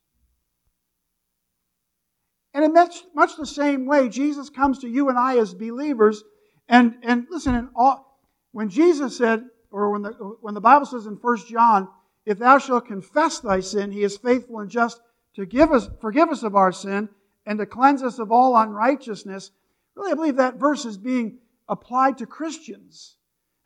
And 2.54 2.64
in 2.64 2.72
much, 2.72 3.02
much 3.14 3.36
the 3.36 3.46
same 3.46 3.84
way, 3.84 4.08
Jesus 4.08 4.48
comes 4.48 4.78
to 4.78 4.88
you 4.88 5.08
and 5.08 5.18
I 5.18 5.38
as 5.38 5.54
believers. 5.54 6.22
And, 6.68 6.94
and 7.02 7.26
listen, 7.28 7.54
and 7.54 7.68
all, 7.74 8.20
when 8.52 8.68
Jesus 8.68 9.18
said, 9.18 9.44
or 9.72 9.90
when 9.90 10.02
the, 10.02 10.10
when 10.40 10.54
the 10.54 10.60
Bible 10.60 10.86
says 10.86 11.06
in 11.06 11.14
1 11.14 11.36
John, 11.48 11.88
if 12.24 12.38
thou 12.38 12.58
shalt 12.58 12.86
confess 12.86 13.40
thy 13.40 13.58
sin, 13.58 13.90
he 13.90 14.04
is 14.04 14.16
faithful 14.16 14.60
and 14.60 14.70
just 14.70 15.00
to 15.34 15.44
give 15.44 15.72
us, 15.72 15.88
forgive 16.00 16.28
us 16.28 16.44
of 16.44 16.54
our 16.54 16.70
sin 16.70 17.08
and 17.44 17.58
to 17.58 17.66
cleanse 17.66 18.02
us 18.02 18.20
of 18.20 18.30
all 18.30 18.56
unrighteousness. 18.56 19.50
Really, 19.96 20.12
I 20.12 20.14
believe 20.14 20.36
that 20.36 20.60
verse 20.60 20.84
is 20.84 20.96
being 20.96 21.38
applied 21.68 22.18
to 22.18 22.26
Christians. 22.26 23.16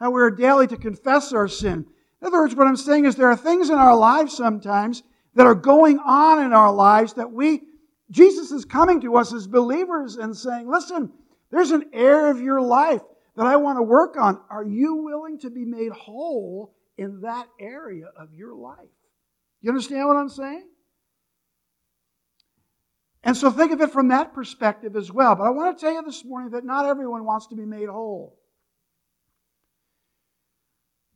How 0.00 0.11
we 0.11 0.23
are 0.23 0.31
daily 0.31 0.67
to 0.69 0.77
confess 0.77 1.33
our 1.33 1.49
sin. 1.49 1.87
In 2.21 2.29
other 2.29 2.39
words, 2.39 2.55
what 2.55 2.67
I'm 2.67 2.77
saying 2.77 3.05
is 3.05 3.17
there 3.17 3.31
are 3.31 3.37
things 3.37 3.71
in 3.71 3.77
our 3.77 3.97
lives 3.97 4.37
sometimes 4.37 5.03
that 5.35 5.47
are 5.47 5.55
going 5.55 5.99
on 6.01 6.43
in 6.43 6.53
our 6.53 6.73
lives 6.73 7.15
that 7.15 7.31
we, 7.31 7.63
Jesus 8.11 8.51
is 8.51 8.65
coming 8.65 9.01
to 9.03 9.17
us 9.17 9.33
as 9.33 9.47
believers 9.47 10.17
and 10.17 10.37
saying, 10.37 10.69
listen, 10.69 11.13
there's 11.51 11.71
an 11.71 11.85
area 11.93 12.31
of 12.31 12.41
your 12.41 12.61
life 12.61 13.03
that 13.37 13.47
I 13.47 13.57
want 13.57 13.79
to 13.79 13.83
work 13.83 14.17
on. 14.17 14.41
Are 14.51 14.65
you 14.65 14.97
willing 14.97 15.39
to 15.41 15.51
be 15.51 15.65
made 15.65 15.93
whole 15.93 16.75
in 16.97 17.21
that 17.21 17.47
area 17.61 18.07
of 18.17 18.35
your 18.35 18.55
life? 18.55 18.79
You 19.63 19.71
understand 19.71 20.09
what 20.09 20.17
I'm 20.17 20.29
saying? 20.29 20.67
And 23.23 23.37
so 23.37 23.51
think 23.51 23.73
of 23.73 23.81
it 23.81 23.93
from 23.93 24.09
that 24.09 24.33
perspective 24.33 24.97
as 24.97 25.13
well. 25.13 25.35
But 25.35 25.45
I 25.45 25.51
want 25.51 25.77
to 25.77 25.85
tell 25.85 25.93
you 25.93 26.03
this 26.03 26.25
morning 26.25 26.51
that 26.53 26.65
not 26.65 26.87
everyone 26.87 27.25
wants 27.25 27.47
to 27.49 27.57
be 27.57 27.65
made 27.65 27.89
whole. 27.89 28.38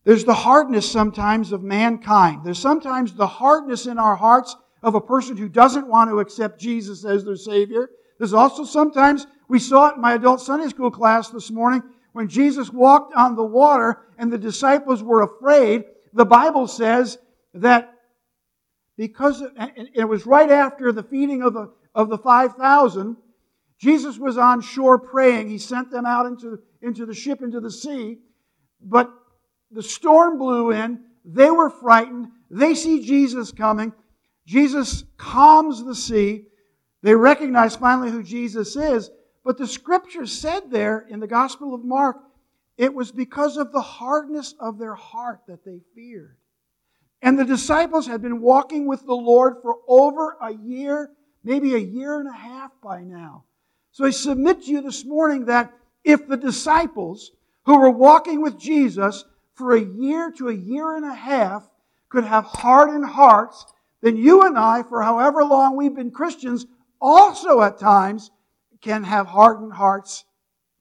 There's 0.05 0.25
the 0.25 0.35
hardness 0.35 0.91
sometimes 0.91 1.53
of 1.53 1.63
mankind. 1.63 2.41
There's 2.45 2.59
sometimes 2.59 3.15
the 3.15 3.27
hardness 3.27 3.87
in 3.87 3.99
our 3.99 4.17
hearts 4.17 4.57
of 4.83 4.95
a 4.95 5.01
person 5.01 5.37
who 5.37 5.49
doesn't 5.49 5.87
want 5.87 6.11
to 6.11 6.19
accept 6.19 6.61
Jesus 6.61 7.05
as 7.05 7.25
their 7.25 7.37
Savior. 7.37 7.91
There's 8.19 8.33
also 8.33 8.65
sometimes, 8.65 9.27
we 9.49 9.59
saw 9.59 9.89
it 9.91 9.97
in 9.97 10.01
my 10.01 10.15
adult 10.15 10.41
Sunday 10.41 10.69
school 10.69 10.91
class 10.91 11.29
this 11.29 11.51
morning, 11.51 11.83
when 12.13 12.29
Jesus 12.29 12.71
walked 12.71 13.15
on 13.15 13.37
the 13.37 13.45
water 13.45 14.01
and 14.19 14.33
the 14.33 14.39
disciples 14.39 15.03
were 15.03 15.23
afraid. 15.23 15.85
The 16.13 16.27
Bible 16.27 16.67
says 16.67 17.19
that 17.55 17.95
because 18.97 19.43
it 19.95 20.09
was 20.09 20.27
right 20.27 20.51
after 20.51 20.93
the 20.93 21.03
feeding 21.03 21.43
of 21.43 21.55
the 21.55 21.73
of 21.95 22.09
the 22.09 22.19
5,000, 22.19 23.17
Jesus 23.79 24.19
was 24.19 24.39
on 24.39 24.61
shore 24.61 24.99
praying. 24.99 25.49
He 25.49 25.59
sent 25.59 25.91
them 25.91 26.07
out 26.07 26.27
into, 26.27 26.59
into 26.81 27.05
the 27.07 27.15
ship, 27.15 27.43
into 27.43 27.61
the 27.61 27.71
sea. 27.71 28.19
But 28.81 29.13
the 29.73 29.83
storm 29.83 30.39
blew 30.39 30.73
in. 30.73 31.01
They 31.25 31.51
were 31.51 31.71
frightened. 31.71 32.29
They 32.51 32.75
see 32.75 33.05
Jesus 33.05 33.53
coming. 33.53 33.93
Jesus 34.47 35.05
calms 35.17 35.85
the 35.85 35.95
sea. 35.95 36.47
They 37.03 37.15
recognize 37.15 37.77
finally 37.77 38.11
who 38.11 38.23
Jesus 38.23 38.77
is. 38.77 39.11
But 39.45 39.59
the 39.59 39.67
scripture 39.67 40.27
said 40.27 40.71
there 40.71 41.07
in 41.09 41.21
the 41.21 41.27
Gospel 41.27 41.75
of 41.75 41.85
Mark, 41.85 42.17
it 42.77 42.95
was 42.95 43.13
because 43.13 43.57
of 43.57 43.73
the 43.73 43.81
hardness 43.81 44.55
of 44.61 44.79
their 44.79 44.95
heart 44.95 45.41
that 45.49 45.65
they 45.65 45.81
feared. 45.95 46.37
And 47.21 47.39
the 47.39 47.45
disciples 47.45 48.07
had 48.07 48.23
been 48.23 48.41
walking 48.41 48.87
with 48.87 49.05
the 49.05 49.15
Lord 49.15 49.57
for 49.63 49.77
over 49.89 50.37
a 50.41 50.53
year 50.53 51.11
maybe 51.45 51.75
a 51.75 51.79
year 51.79 52.21
and 52.21 52.29
a 52.29 52.37
half 52.37 52.71
by 52.83 53.03
now. 53.03 53.45
So 53.91 54.05
I 54.05 54.11
submit 54.11 54.63
to 54.63 54.71
you 54.71 54.81
this 54.81 55.05
morning 55.05 55.47
that 55.47 55.73
if 56.05 56.27
the 56.27 56.37
disciples 56.37 57.33
who 57.65 57.79
were 57.79 57.91
walking 57.91 58.43
with 58.43 58.59
Jesus 58.59 59.25
for 59.55 59.75
a 59.75 59.81
year 59.81 60.33
to 60.39 60.49
a 60.49 60.55
year 60.55 60.97
and 60.97 61.05
a 61.05 61.15
half 61.15 61.69
could 62.09 62.25
have 62.25 62.45
hardened 62.45 63.07
hearts, 63.07 63.65
then 64.01 64.17
you 64.17 64.43
and 64.43 64.59
I, 64.59 64.83
for 64.83 65.03
however 65.03 65.45
long 65.45 65.77
we've 65.77 65.95
been 65.95 66.11
Christians, 66.11 66.67
also 67.01 67.63
at 67.63 67.79
times 67.79 68.31
can 68.81 69.05
have 69.05 69.27
hardened 69.27 69.73
hearts 69.73 70.25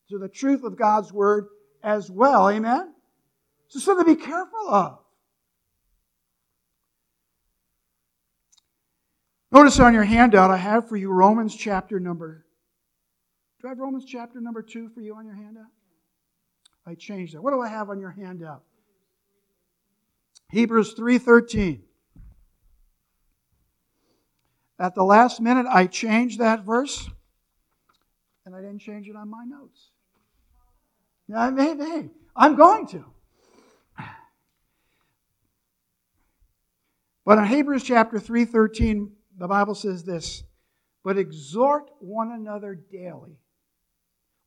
to 0.10 0.18
the 0.18 0.28
truth 0.28 0.63
of 0.63 0.78
God's 0.78 1.13
Word 1.13 1.48
as 1.84 2.10
well. 2.10 2.50
Amen? 2.50 2.94
So 3.68 3.80
something 3.80 4.06
to 4.06 4.20
be 4.20 4.22
careful 4.22 4.70
of. 4.70 5.00
Notice 9.51 9.80
on 9.80 9.94
your 9.94 10.04
handout, 10.04 10.50
I 10.50 10.58
have 10.58 10.88
for 10.88 10.96
you 10.96 11.12
Romans 11.12 11.56
chapter 11.56 12.00
number. 12.00 12.46
Do 13.62 13.68
I 13.68 13.72
have 13.72 13.80
Romans 13.80 14.06
chapter 14.06 14.40
number 14.40 14.62
two 14.62 14.90
for 14.90 15.01
you 15.01 15.16
on 15.16 15.25
your 15.25 15.36
handout? 15.36 15.66
I 16.85 16.95
changed 16.95 17.35
that. 17.35 17.41
What 17.41 17.51
do 17.51 17.61
I 17.61 17.67
have 17.67 17.89
on 17.89 18.00
your 18.00 18.11
handout? 18.11 18.63
Hebrews 20.50 20.93
3:13. 20.95 21.83
At 24.79 24.95
the 24.95 25.03
last 25.03 25.39
minute, 25.39 25.67
I 25.69 25.85
changed 25.85 26.39
that 26.39 26.65
verse, 26.65 27.07
and 28.45 28.55
I 28.55 28.61
didn't 28.61 28.79
change 28.79 29.07
it 29.07 29.15
on 29.15 29.29
my 29.29 29.45
notes. 29.45 29.91
Yeah, 31.27 31.51
maybe. 31.51 32.09
I'm 32.35 32.55
going 32.55 32.88
to. 32.88 33.05
But 37.23 37.38
in 37.38 37.45
Hebrews 37.45 37.83
chapter 37.83 38.17
3:13, 38.17 39.11
the 39.38 39.47
Bible 39.47 39.75
says 39.75 40.03
this 40.03 40.43
But 41.03 41.17
exhort 41.17 41.89
one 42.00 42.31
another 42.31 42.75
daily 42.75 43.38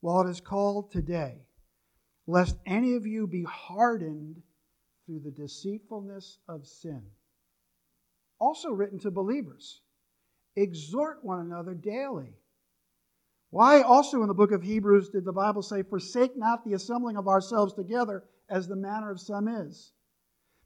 while 0.01 0.27
it 0.27 0.31
is 0.31 0.41
called 0.41 0.91
today, 0.91 1.47
lest 2.27 2.57
any 2.67 2.95
of 2.95 3.07
you 3.07 3.27
be 3.27 3.45
hardened 3.45 4.43
through 5.07 5.21
the 5.21 5.31
deceitfulness 5.31 6.39
of 6.49 6.67
sin. 6.67 7.03
Also 8.39 8.71
written 8.71 8.99
to 9.01 9.11
believers 9.11 9.81
exhort 10.57 11.25
one 11.25 11.41
another 11.41 11.75
daily. 11.75 12.33
Why 13.51 13.83
also 13.83 14.23
in 14.23 14.29
the 14.29 14.35
book 14.35 14.53
of 14.53 14.63
Hebrews 14.63 15.11
did 15.11 15.25
the 15.25 15.33
Bible 15.33 15.63
say, 15.63 15.83
Forsake 15.83 16.37
not 16.37 16.65
the 16.65 16.75
assembling 16.75 17.17
of 17.17 17.29
ourselves 17.29 17.73
together 17.73 18.25
as 18.49 18.67
the 18.67 18.77
manner 18.77 19.11
of 19.11 19.21
some 19.21 19.49
is? 19.49 19.93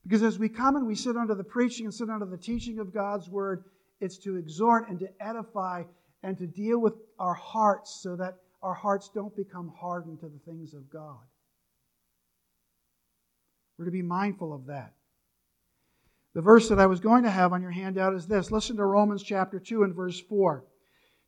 Because 0.04 0.22
as 0.22 0.38
we 0.38 0.48
come 0.48 0.76
and 0.76 0.86
we 0.86 0.94
sit 0.94 1.16
under 1.16 1.34
the 1.34 1.44
preaching 1.44 1.84
and 1.84 1.94
sit 1.94 2.08
under 2.08 2.24
the 2.24 2.38
teaching 2.38 2.78
of 2.78 2.94
God's 2.94 3.28
word, 3.28 3.64
it's 4.00 4.16
to 4.18 4.36
exhort 4.36 4.88
and 4.88 4.98
to 5.00 5.08
edify 5.20 5.82
and 6.22 6.38
to 6.38 6.46
deal 6.46 6.78
with 6.78 6.94
our 7.18 7.34
hearts 7.34 8.00
so 8.02 8.16
that 8.16 8.38
our 8.62 8.74
hearts 8.74 9.10
don't 9.12 9.36
become 9.36 9.72
hardened 9.78 10.20
to 10.20 10.28
the 10.28 10.38
things 10.50 10.72
of 10.72 10.88
God. 10.90 11.18
We're 13.78 13.84
to 13.84 13.90
be 13.90 14.02
mindful 14.02 14.52
of 14.52 14.66
that. 14.66 14.94
The 16.34 16.42
verse 16.42 16.68
that 16.68 16.80
I 16.80 16.86
was 16.86 17.00
going 17.00 17.22
to 17.22 17.30
have 17.30 17.52
on 17.52 17.62
your 17.62 17.70
handout 17.70 18.14
is 18.14 18.26
this. 18.26 18.50
Listen 18.50 18.76
to 18.76 18.84
Romans 18.84 19.22
chapter 19.22 19.58
2 19.58 19.84
and 19.84 19.94
verse 19.94 20.20
4. 20.20 20.64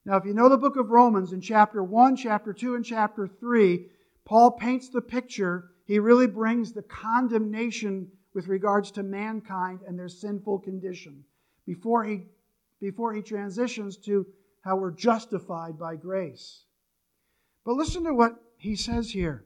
Now, 0.05 0.17
if 0.17 0.25
you 0.25 0.35
know 0.35 0.49
the 0.49 0.59
book 0.59 0.77
of 0.77 0.91
Romans, 0.91 1.33
in 1.33 1.41
chapter 1.41 1.83
1, 1.83 2.17
chapter 2.17 2.53
2, 2.53 2.75
and 2.75 2.85
chapter 2.85 3.29
3, 3.29 3.87
Paul 4.25 4.53
paints 4.53 4.89
the 4.89 5.01
picture. 5.01 5.71
He 5.85 5.99
really 5.99 6.27
brings 6.27 6.73
the 6.73 6.83
condemnation 6.83 8.11
with 8.35 8.49
regards 8.49 8.91
to 8.93 9.03
mankind 9.03 9.81
and 9.87 9.99
their 9.99 10.09
sinful 10.09 10.61
condition 10.61 11.25
before 11.67 12.05
he 12.05 12.27
before 12.81 13.13
he 13.13 13.21
transitions 13.21 13.99
to 13.99 14.27
how 14.63 14.77
we're 14.77 14.91
justified 14.91 15.79
by 15.79 15.97
grace. 15.97 16.65
But 17.65 17.75
listen 17.75 18.05
to 18.05 18.15
what 18.15 18.37
he 18.57 18.75
says 18.75 19.11
here. 19.11 19.45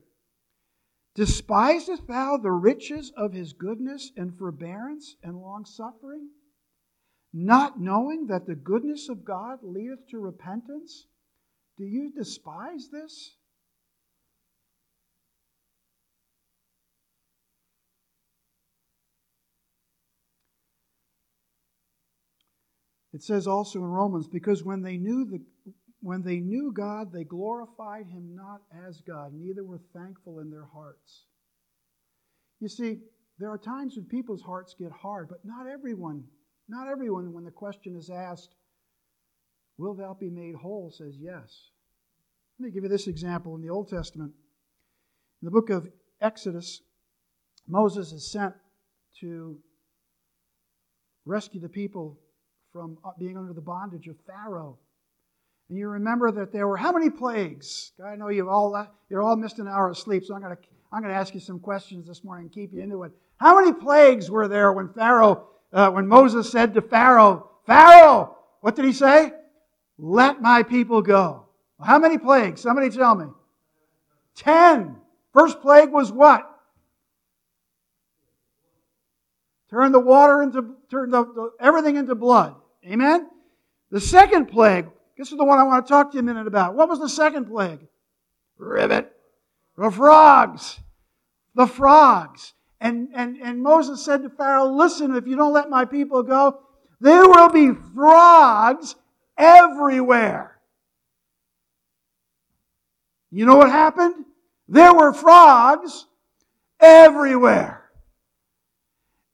Despisest 1.14 2.08
thou 2.08 2.36
the 2.36 2.50
riches 2.50 3.12
of 3.16 3.32
his 3.32 3.52
goodness 3.52 4.10
and 4.16 4.36
forbearance 4.36 5.14
and 5.22 5.40
longsuffering, 5.40 6.28
not 7.32 7.80
knowing 7.80 8.26
that 8.26 8.46
the 8.46 8.56
goodness 8.56 9.08
of 9.08 9.24
God 9.24 9.60
leadeth 9.62 10.08
to 10.08 10.18
repentance? 10.18 11.06
Do 11.78 11.84
you 11.84 12.10
despise 12.10 12.88
this? 12.90 13.36
It 23.12 23.22
says 23.22 23.46
also 23.46 23.78
in 23.78 23.84
Romans, 23.84 24.26
because 24.26 24.64
when 24.64 24.82
they 24.82 24.96
knew 24.96 25.24
the 25.24 25.40
when 26.04 26.22
they 26.22 26.38
knew 26.38 26.70
God, 26.70 27.10
they 27.10 27.24
glorified 27.24 28.06
him 28.06 28.36
not 28.36 28.60
as 28.86 29.00
God, 29.00 29.32
neither 29.32 29.64
were 29.64 29.80
thankful 29.94 30.40
in 30.40 30.50
their 30.50 30.66
hearts. 30.66 31.22
You 32.60 32.68
see, 32.68 32.98
there 33.38 33.50
are 33.50 33.56
times 33.56 33.96
when 33.96 34.04
people's 34.04 34.42
hearts 34.42 34.74
get 34.78 34.92
hard, 34.92 35.30
but 35.30 35.38
not 35.44 35.66
everyone, 35.66 36.24
not 36.68 36.88
everyone, 36.88 37.32
when 37.32 37.44
the 37.44 37.50
question 37.50 37.96
is 37.96 38.10
asked, 38.10 38.54
Will 39.78 39.94
thou 39.94 40.12
be 40.12 40.28
made 40.28 40.54
whole? 40.54 40.92
says 40.94 41.14
yes. 41.18 41.70
Let 42.58 42.66
me 42.66 42.70
give 42.70 42.84
you 42.84 42.90
this 42.90 43.08
example 43.08 43.56
in 43.56 43.62
the 43.62 43.70
Old 43.70 43.88
Testament. 43.88 44.32
In 45.40 45.46
the 45.46 45.50
book 45.50 45.70
of 45.70 45.88
Exodus, 46.20 46.82
Moses 47.66 48.12
is 48.12 48.30
sent 48.30 48.52
to 49.20 49.58
rescue 51.24 51.60
the 51.60 51.68
people 51.68 52.20
from 52.74 52.98
uh, 53.02 53.12
being 53.18 53.38
under 53.38 53.54
the 53.54 53.62
bondage 53.62 54.06
of 54.06 54.16
Pharaoh. 54.26 54.78
And 55.68 55.78
you 55.78 55.88
remember 55.88 56.30
that 56.30 56.52
there 56.52 56.68
were 56.68 56.76
how 56.76 56.92
many 56.92 57.10
plagues? 57.10 57.92
I 58.04 58.16
know 58.16 58.28
you've 58.28 58.48
all 58.48 58.86
you're 59.08 59.22
all 59.22 59.36
missed 59.36 59.58
an 59.58 59.68
hour 59.68 59.88
of 59.88 59.98
sleep, 59.98 60.24
so 60.24 60.34
I'm 60.34 60.42
going 60.42 60.56
to 60.56 60.62
I'm 60.92 61.02
to 61.02 61.10
ask 61.10 61.34
you 61.34 61.40
some 61.40 61.58
questions 61.58 62.06
this 62.06 62.22
morning 62.22 62.44
and 62.44 62.52
keep 62.52 62.72
you 62.72 62.80
into 62.80 63.02
it. 63.02 63.12
How 63.38 63.58
many 63.58 63.72
plagues 63.72 64.30
were 64.30 64.46
there 64.46 64.72
when 64.72 64.88
Pharaoh, 64.90 65.48
uh, 65.72 65.90
when 65.90 66.06
Moses 66.06 66.50
said 66.50 66.72
to 66.74 66.82
Pharaoh, 66.82 67.50
Pharaoh, 67.66 68.36
what 68.60 68.76
did 68.76 68.84
he 68.84 68.92
say? 68.92 69.32
Let 69.98 70.40
my 70.40 70.62
people 70.62 71.02
go. 71.02 71.46
How 71.82 71.98
many 71.98 72.16
plagues? 72.16 72.60
Somebody 72.60 72.90
tell 72.90 73.16
me. 73.16 73.26
Ten. 74.36 74.96
First 75.32 75.60
plague 75.60 75.90
was 75.90 76.12
what? 76.12 76.48
Turn 79.68 79.90
the 79.90 79.98
water 79.98 80.42
into, 80.42 80.76
turn 80.90 81.10
the, 81.10 81.24
the, 81.24 81.50
everything 81.58 81.96
into 81.96 82.14
blood. 82.14 82.54
Amen? 82.86 83.28
The 83.90 84.00
second 84.00 84.46
plague, 84.46 84.86
this 85.16 85.30
is 85.30 85.38
the 85.38 85.44
one 85.44 85.58
I 85.58 85.64
want 85.64 85.86
to 85.86 85.88
talk 85.88 86.10
to 86.10 86.14
you 86.14 86.20
a 86.20 86.24
minute 86.24 86.46
about. 86.46 86.74
What 86.74 86.88
was 86.88 86.98
the 86.98 87.08
second 87.08 87.46
plague? 87.46 87.86
Ribbit. 88.58 89.12
The 89.76 89.90
frogs. 89.90 90.78
The 91.54 91.66
frogs. 91.66 92.54
And, 92.80 93.08
and, 93.14 93.36
and 93.38 93.62
Moses 93.62 94.04
said 94.04 94.22
to 94.22 94.30
Pharaoh, 94.30 94.66
Listen, 94.66 95.14
if 95.14 95.26
you 95.26 95.36
don't 95.36 95.52
let 95.52 95.70
my 95.70 95.84
people 95.84 96.22
go, 96.22 96.60
there 97.00 97.26
will 97.26 97.48
be 97.48 97.72
frogs 97.94 98.96
everywhere. 99.38 100.58
You 103.30 103.46
know 103.46 103.56
what 103.56 103.70
happened? 103.70 104.24
There 104.68 104.94
were 104.94 105.12
frogs 105.12 106.06
everywhere. 106.80 107.84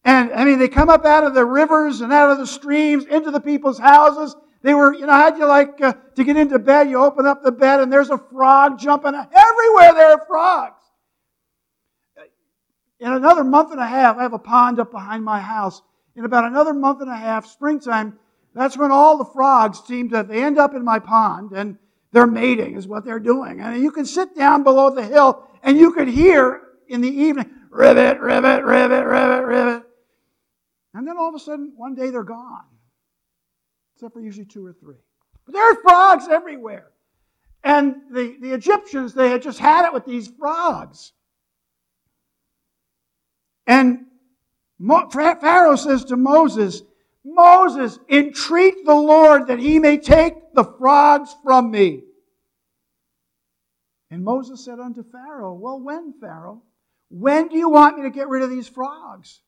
And 0.04 0.32
I 0.32 0.44
mean, 0.44 0.58
they 0.58 0.68
come 0.68 0.88
up 0.88 1.04
out 1.04 1.25
of 1.25 1.34
the 1.34 1.44
rivers 1.44 2.00
and 2.00 2.12
out 2.12 2.30
of 2.30 2.38
the 2.38 2.46
streams 2.46 3.04
into 3.04 3.30
the 3.30 3.40
people's 3.40 3.78
houses. 3.78 4.34
They 4.62 4.74
were, 4.74 4.92
you 4.94 5.06
know, 5.06 5.12
how'd 5.12 5.38
you 5.38 5.46
like 5.46 5.80
uh, 5.80 5.94
to 6.16 6.24
get 6.24 6.36
into 6.36 6.58
bed? 6.58 6.90
You 6.90 7.02
open 7.02 7.26
up 7.26 7.42
the 7.42 7.52
bed 7.52 7.80
and 7.80 7.92
there's 7.92 8.10
a 8.10 8.18
frog 8.18 8.78
jumping. 8.78 9.14
Everywhere 9.14 9.94
there 9.94 10.12
are 10.12 10.24
frogs. 10.26 10.82
In 12.98 13.10
another 13.12 13.42
month 13.42 13.72
and 13.72 13.80
a 13.80 13.86
half, 13.86 14.18
I 14.18 14.22
have 14.22 14.34
a 14.34 14.38
pond 14.38 14.78
up 14.78 14.90
behind 14.90 15.24
my 15.24 15.40
house. 15.40 15.80
In 16.14 16.26
about 16.26 16.44
another 16.44 16.74
month 16.74 17.00
and 17.00 17.10
a 17.10 17.16
half, 17.16 17.46
springtime, 17.46 18.18
that's 18.54 18.76
when 18.76 18.90
all 18.90 19.16
the 19.16 19.24
frogs 19.24 19.80
seem 19.86 20.10
to, 20.10 20.22
they 20.22 20.42
end 20.42 20.58
up 20.58 20.74
in 20.74 20.84
my 20.84 20.98
pond 20.98 21.52
and 21.52 21.78
they're 22.12 22.26
mating 22.26 22.76
is 22.76 22.86
what 22.86 23.04
they're 23.04 23.20
doing. 23.20 23.60
And 23.60 23.82
you 23.82 23.90
can 23.90 24.04
sit 24.04 24.36
down 24.36 24.62
below 24.62 24.90
the 24.90 25.04
hill 25.04 25.48
and 25.62 25.78
you 25.78 25.92
could 25.92 26.08
hear 26.08 26.60
in 26.88 27.00
the 27.00 27.08
evening, 27.08 27.48
ribbit, 27.70 28.20
ribbit, 28.20 28.64
ribbit, 28.64 29.06
ribbit, 29.06 29.44
ribbit. 29.44 29.82
And 30.92 31.06
then 31.06 31.16
all 31.16 31.28
of 31.28 31.34
a 31.34 31.38
sudden, 31.38 31.72
one 31.76 31.94
day 31.94 32.10
they're 32.10 32.24
gone. 32.24 32.64
Except 34.00 34.14
for 34.14 34.21
usually 34.23 34.47
two 34.47 34.64
or 34.64 34.73
three. 34.73 34.97
But 35.45 35.52
there 35.52 35.73
are 35.73 35.83
frogs 35.83 36.26
everywhere. 36.26 36.87
And 37.62 37.97
the, 38.11 38.38
the 38.40 38.54
Egyptians, 38.54 39.12
they 39.12 39.28
had 39.28 39.42
just 39.42 39.59
had 39.59 39.85
it 39.85 39.92
with 39.92 40.07
these 40.07 40.26
frogs. 40.26 41.12
And 43.66 44.07
Pharaoh 44.80 45.76
says 45.76 46.07
to 46.07 46.16
Moses, 46.16 46.80
Moses, 47.26 47.99
entreat 48.09 48.87
the 48.87 48.95
Lord 48.95 49.49
that 49.49 49.59
he 49.59 49.78
may 49.78 49.99
take 49.99 50.54
the 50.54 50.64
frogs 50.64 51.37
from 51.45 51.71
me. 51.71 52.04
And 54.11 54.25
Moses 54.25 54.64
said 54.64 54.80
unto 54.80 55.04
Pharaoh, 55.12 55.52
Well, 55.52 55.78
when, 55.78 56.14
Pharaoh? 56.19 56.62
When 57.11 57.49
do 57.49 57.59
you 57.59 57.69
want 57.69 57.99
me 57.99 58.04
to 58.04 58.11
get 58.11 58.28
rid 58.28 58.42
of 58.42 58.49
these 58.49 58.66
frogs? 58.66 59.42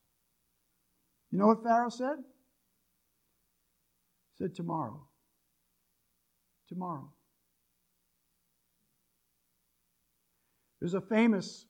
You 1.30 1.38
know 1.38 1.46
what 1.46 1.62
Pharaoh 1.62 1.88
said? 1.88 2.18
Said, 4.42 4.56
Tomorrow. 4.56 5.00
Tomorrow. 6.68 7.08
There's 10.80 10.94
a 10.94 11.00
famous 11.00 11.64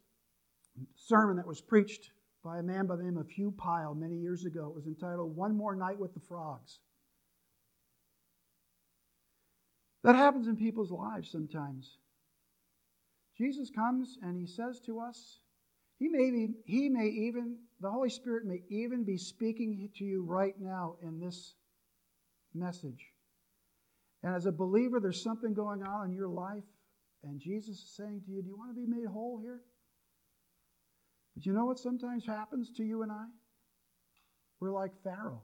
sermon 0.97 1.37
that 1.37 1.47
was 1.47 1.61
preached 1.61 2.13
by 2.43 2.61
a 2.61 2.63
man 2.63 2.87
by 2.87 2.97
the 2.97 3.03
name 3.03 3.19
of 3.19 3.29
Hugh 3.29 3.53
Pyle 3.59 3.95
many 3.95 4.17
years 4.17 4.47
ago. 4.47 4.69
It 4.69 4.75
was 4.75 4.87
entitled 4.87 5.37
One 5.37 5.55
More 5.55 5.77
Night 5.77 5.99
with 5.99 6.15
the 6.15 6.21
Frogs. 6.21 6.79
That 10.03 10.17
happens 10.17 10.47
in 10.47 10.57
people's 10.57 10.91
lives 10.91 11.31
sometimes. 11.31 11.99
Jesus 13.37 13.69
comes 13.69 14.17
and 14.23 14.35
he 14.35 14.47
says 14.47 14.81
to 14.87 14.99
us, 14.99 15.41
he 15.99 16.09
may, 16.09 16.31
be, 16.31 16.49
he 16.65 16.89
may 16.89 17.09
even, 17.09 17.59
the 17.83 17.91
Holy 17.91 18.09
Spirit 18.09 18.47
may 18.47 18.63
even 18.71 19.05
be 19.05 19.19
speaking 19.19 19.91
to 19.97 20.05
you 20.05 20.25
right 20.25 20.55
now 20.59 20.97
in 21.03 21.21
this 21.21 21.55
message. 22.55 23.13
And 24.23 24.35
as 24.35 24.47
a 24.47 24.53
believer, 24.53 25.01
there's 25.01 25.23
something 25.23 25.53
going 25.53 25.83
on 25.83 26.11
in 26.11 26.13
your 26.13 26.29
life, 26.29 26.63
and 27.25 27.41
Jesus 27.41 27.79
is 27.79 27.95
saying 27.97 28.23
to 28.27 28.31
you, 28.31 28.43
Do 28.43 28.49
you 28.49 28.57
want 28.57 28.75
to 28.75 28.81
be 28.81 28.87
made 28.87 29.07
whole 29.07 29.41
here? 29.41 29.61
But 31.35 31.47
you 31.47 31.53
know 31.53 31.65
what 31.65 31.79
sometimes 31.79 32.27
happens 32.27 32.71
to 32.77 32.85
you 32.85 33.03
and 33.03 33.11
I? 33.11 33.25
We're 34.61 34.71
like 34.71 34.93
Pharaoh. 35.03 35.43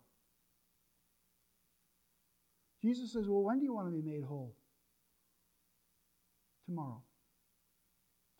Jesus 2.82 3.12
says, 3.12 3.26
Well, 3.26 3.42
when 3.42 3.58
do 3.58 3.64
you 3.64 3.74
want 3.74 3.88
to 3.88 4.00
be 4.00 4.08
made 4.08 4.22
whole? 4.22 4.54
Tomorrow. 6.66 7.02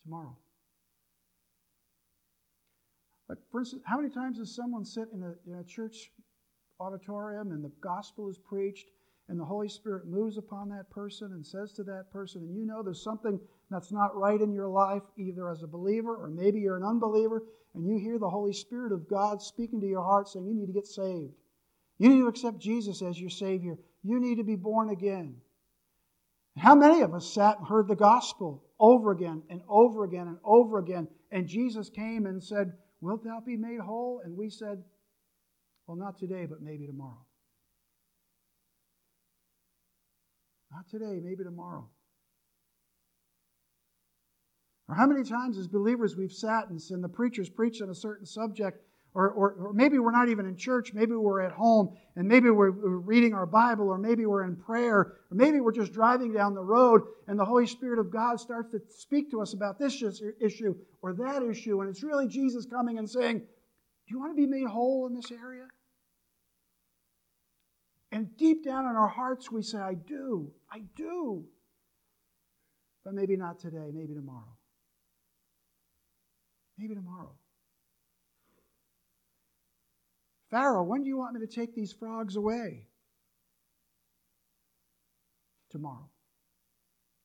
Tomorrow. 0.03 0.37
Like, 3.27 3.39
for 3.51 3.59
instance, 3.59 3.83
how 3.85 3.97
many 3.97 4.09
times 4.09 4.37
does 4.37 4.55
someone 4.55 4.85
sit 4.85 5.09
in 5.13 5.21
a, 5.21 5.33
in 5.49 5.59
a 5.59 5.63
church 5.63 6.11
auditorium 6.79 7.51
and 7.51 7.63
the 7.63 7.71
gospel 7.81 8.29
is 8.29 8.37
preached 8.37 8.87
and 9.29 9.39
the 9.39 9.45
Holy 9.45 9.69
Spirit 9.69 10.07
moves 10.07 10.37
upon 10.37 10.69
that 10.69 10.89
person 10.89 11.33
and 11.33 11.45
says 11.45 11.71
to 11.73 11.83
that 11.83 12.11
person, 12.11 12.41
and 12.41 12.57
you 12.57 12.65
know 12.65 12.81
there's 12.81 13.03
something 13.03 13.39
that's 13.69 13.91
not 13.91 14.15
right 14.15 14.41
in 14.41 14.51
your 14.51 14.67
life, 14.67 15.03
either 15.17 15.49
as 15.49 15.61
a 15.61 15.67
believer 15.67 16.15
or 16.15 16.29
maybe 16.29 16.59
you're 16.59 16.77
an 16.77 16.83
unbeliever, 16.83 17.43
and 17.75 17.85
you 17.85 17.99
hear 17.99 18.17
the 18.17 18.29
Holy 18.29 18.53
Spirit 18.53 18.91
of 18.91 19.07
God 19.07 19.41
speaking 19.41 19.79
to 19.81 19.87
your 19.87 20.03
heart 20.03 20.27
saying, 20.27 20.47
You 20.47 20.55
need 20.55 20.65
to 20.65 20.73
get 20.73 20.87
saved. 20.87 21.33
You 21.99 22.09
need 22.09 22.21
to 22.21 22.27
accept 22.27 22.59
Jesus 22.59 23.03
as 23.03 23.19
your 23.19 23.29
Savior. 23.29 23.77
You 24.03 24.19
need 24.19 24.37
to 24.37 24.43
be 24.43 24.55
born 24.55 24.89
again. 24.89 25.35
How 26.57 26.73
many 26.73 27.01
of 27.01 27.13
us 27.13 27.31
sat 27.31 27.59
and 27.59 27.67
heard 27.67 27.87
the 27.87 27.95
gospel 27.95 28.63
over 28.79 29.11
again 29.11 29.43
and 29.49 29.61
over 29.69 30.05
again 30.05 30.27
and 30.27 30.37
over 30.43 30.79
again, 30.79 31.07
and 31.31 31.47
Jesus 31.47 31.89
came 31.89 32.25
and 32.25 32.43
said, 32.43 32.73
Wilt 33.01 33.23
thou 33.23 33.41
be 33.41 33.55
made 33.55 33.79
whole? 33.79 34.21
And 34.23 34.35
we 34.35 34.49
said, 34.49 34.83
Well, 35.89 35.97
not 35.97 36.19
today, 36.19 36.45
but 36.45 36.61
maybe 36.61 36.85
tomorrow. 36.85 37.25
Not 40.71 40.87
today, 40.87 41.19
maybe 41.19 41.43
tomorrow. 41.43 41.89
Or 44.87 44.93
how 44.93 45.07
many 45.07 45.23
times 45.23 45.57
as 45.57 45.67
believers 45.67 46.15
we've 46.15 46.31
sat 46.31 46.69
and, 46.69 46.79
and 46.91 47.03
the 47.03 47.09
preachers 47.09 47.49
preached 47.49 47.81
on 47.81 47.89
a 47.89 47.95
certain 47.95 48.27
subject, 48.27 48.83
or, 49.15 49.31
or, 49.31 49.53
or, 49.53 49.73
maybe 49.73 49.97
we're 49.97 50.11
not 50.11 50.29
even 50.29 50.45
in 50.45 50.57
church, 50.57 50.93
maybe 50.93 51.13
we're 51.13 51.41
at 51.41 51.53
home, 51.53 51.97
and 52.15 52.27
maybe 52.27 52.51
we're 52.51 52.69
reading 52.69 53.33
our 53.33 53.47
Bible, 53.47 53.89
or 53.89 53.97
maybe 53.97 54.27
we're 54.27 54.43
in 54.43 54.57
prayer, 54.57 54.99
or 54.99 55.17
maybe 55.31 55.59
we're 55.59 55.71
just 55.71 55.91
driving 55.91 56.31
down 56.31 56.53
the 56.53 56.61
road, 56.61 57.01
and 57.27 57.39
the 57.39 57.45
Holy 57.45 57.65
Spirit 57.65 57.97
of 57.97 58.11
God 58.11 58.39
starts 58.39 58.69
to 58.73 58.79
speak 58.89 59.31
to 59.31 59.41
us 59.41 59.55
about 59.55 59.79
this 59.79 60.03
issue 60.39 60.75
or 61.01 61.13
that 61.13 61.41
issue, 61.41 61.81
and 61.81 61.89
it's 61.89 62.03
really 62.03 62.27
Jesus 62.27 62.67
coming 62.67 62.99
and 62.99 63.09
saying, 63.09 63.39
Do 63.39 64.13
you 64.13 64.19
want 64.19 64.33
to 64.33 64.35
be 64.39 64.45
made 64.45 64.67
whole 64.67 65.07
in 65.07 65.15
this 65.15 65.31
area? 65.31 65.65
And 68.11 68.35
deep 68.37 68.63
down 68.65 68.85
in 68.85 68.95
our 68.95 69.07
hearts, 69.07 69.51
we 69.51 69.61
say, 69.61 69.77
I 69.77 69.93
do. 69.93 70.51
I 70.71 70.81
do. 70.95 71.45
But 73.03 73.13
maybe 73.13 73.37
not 73.37 73.59
today, 73.59 73.91
maybe 73.93 74.13
tomorrow. 74.13 74.57
Maybe 76.77 76.95
tomorrow. 76.95 77.33
Pharaoh, 80.49 80.83
when 80.83 81.03
do 81.03 81.09
you 81.09 81.17
want 81.17 81.35
me 81.35 81.45
to 81.45 81.53
take 81.53 81.75
these 81.75 81.93
frogs 81.93 82.35
away? 82.35 82.87
Tomorrow. 85.69 86.09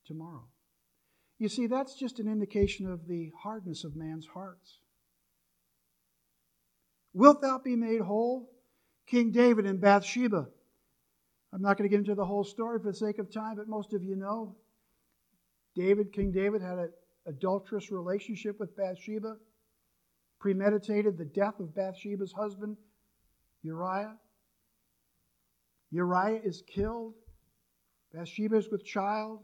Tomorrow. 0.06 0.44
You 1.38 1.48
see, 1.48 1.66
that's 1.66 1.94
just 1.94 2.20
an 2.20 2.28
indication 2.28 2.86
of 2.86 3.06
the 3.08 3.32
hardness 3.42 3.84
of 3.84 3.96
man's 3.96 4.26
hearts. 4.26 4.80
Wilt 7.14 7.40
thou 7.40 7.58
be 7.58 7.74
made 7.74 8.02
whole? 8.02 8.50
King 9.06 9.30
David 9.30 9.66
in 9.66 9.78
Bathsheba 9.78 10.48
I'm 11.54 11.62
not 11.62 11.78
going 11.78 11.88
to 11.88 11.90
get 11.90 12.00
into 12.00 12.16
the 12.16 12.24
whole 12.24 12.42
story 12.42 12.80
for 12.80 12.90
the 12.90 12.96
sake 12.96 13.20
of 13.20 13.32
time, 13.32 13.54
but 13.56 13.68
most 13.68 13.92
of 13.94 14.02
you 14.02 14.16
know 14.16 14.56
David, 15.76 16.12
King 16.12 16.32
David, 16.32 16.60
had 16.60 16.78
an 16.78 16.90
adulterous 17.26 17.92
relationship 17.92 18.58
with 18.58 18.76
Bathsheba, 18.76 19.36
premeditated 20.40 21.16
the 21.16 21.24
death 21.24 21.60
of 21.60 21.74
Bathsheba's 21.74 22.32
husband, 22.32 22.76
Uriah. 23.62 24.16
Uriah 25.92 26.40
is 26.44 26.64
killed. 26.66 27.14
Bathsheba 28.12 28.56
is 28.56 28.68
with 28.68 28.84
child. 28.84 29.40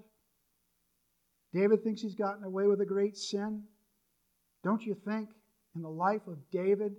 David 1.55 1.85
thinks 1.85 2.03
he's 2.03 2.17
gotten 2.17 2.43
away 2.43 2.67
with 2.67 2.81
a 2.81 2.87
great 2.87 3.17
sin. 3.17 3.63
Don't 4.65 4.83
you 4.83 4.97
think 5.05 5.29
in 5.77 5.83
the 5.83 5.89
life 5.89 6.27
of 6.27 6.39
David 6.51 6.97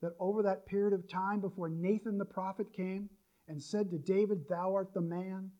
that 0.00 0.12
over 0.18 0.42
that 0.42 0.66
period 0.66 0.94
of 0.94 1.08
time 1.10 1.40
before 1.40 1.68
Nathan 1.68 2.16
the 2.16 2.24
prophet 2.24 2.72
came, 2.74 3.10
and 3.48 3.62
said 3.62 3.90
to 3.90 3.98
David, 3.98 4.48
Thou 4.48 4.74
art 4.74 4.92
the 4.94 5.00
man. 5.00 5.50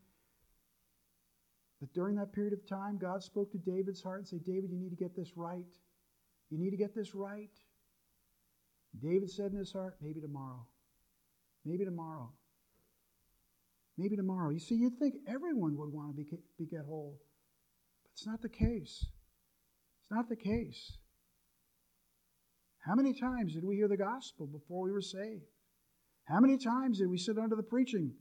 That 1.80 1.92
during 1.92 2.16
that 2.16 2.32
period 2.32 2.54
of 2.54 2.66
time, 2.66 2.98
God 2.98 3.22
spoke 3.22 3.52
to 3.52 3.58
David's 3.58 4.02
heart 4.02 4.20
and 4.20 4.28
said, 4.28 4.44
David, 4.44 4.70
you 4.70 4.78
need 4.78 4.90
to 4.90 4.96
get 4.96 5.14
this 5.14 5.32
right. 5.36 5.66
You 6.50 6.58
need 6.58 6.70
to 6.70 6.76
get 6.76 6.94
this 6.94 7.14
right. 7.14 7.50
David 9.02 9.30
said 9.30 9.52
in 9.52 9.58
his 9.58 9.72
heart, 9.72 9.96
maybe 10.00 10.20
tomorrow. 10.20 10.66
Maybe 11.64 11.84
tomorrow. 11.84 12.32
Maybe 13.98 14.16
tomorrow. 14.16 14.50
You 14.50 14.58
see, 14.58 14.76
you'd 14.76 14.98
think 14.98 15.16
everyone 15.28 15.76
would 15.76 15.92
want 15.92 16.16
to 16.16 16.22
be, 16.22 16.26
be 16.58 16.66
get 16.66 16.86
whole. 16.86 17.18
But 18.02 18.12
it's 18.12 18.26
not 18.26 18.40
the 18.40 18.48
case. 18.48 19.04
It's 20.02 20.10
not 20.10 20.28
the 20.28 20.36
case. 20.36 20.96
How 22.78 22.94
many 22.94 23.12
times 23.12 23.54
did 23.54 23.64
we 23.64 23.76
hear 23.76 23.88
the 23.88 23.96
gospel 23.96 24.46
before 24.46 24.82
we 24.82 24.92
were 24.92 25.02
saved? 25.02 25.42
How 26.26 26.40
many 26.40 26.58
times 26.58 26.98
did 26.98 27.08
we 27.08 27.18
sit 27.18 27.38
under 27.38 27.56
the 27.56 27.62
preaching 27.62 28.12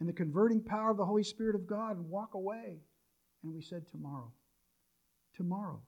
and 0.00 0.08
the 0.08 0.12
converting 0.12 0.60
power 0.60 0.90
of 0.90 0.96
the 0.96 1.04
Holy 1.04 1.22
Spirit 1.22 1.54
of 1.54 1.66
God 1.66 1.96
and 1.96 2.10
walk 2.10 2.34
away? 2.34 2.80
And 3.42 3.54
we 3.54 3.62
said, 3.62 3.84
Tomorrow, 3.90 4.32
tomorrow, 5.36 5.80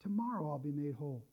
tomorrow 0.00 0.50
I'll 0.50 0.58
be 0.58 0.72
made 0.72 0.94
whole. 0.94 1.24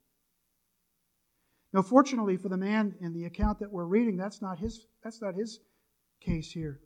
Now, 1.72 1.84
fortunately 1.84 2.36
for 2.36 2.50
the 2.50 2.58
man 2.58 2.96
in 3.00 3.14
the 3.14 3.26
account 3.26 3.60
that 3.60 3.72
we're 3.72 3.86
reading, 3.86 4.18
that's 4.18 4.42
not 4.42 4.58
his, 4.58 4.88
that's 5.04 5.22
not 5.22 5.36
his 5.36 5.60
case 6.20 6.52
here. 6.52 6.80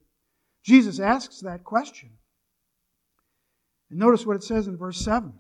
Jesus 0.62 1.00
asks 1.00 1.40
that 1.40 1.64
question. 1.64 2.10
And 3.90 3.98
notice 3.98 4.26
what 4.26 4.36
it 4.36 4.44
says 4.44 4.68
in 4.68 4.76
verse 4.76 5.00
7. 5.00 5.34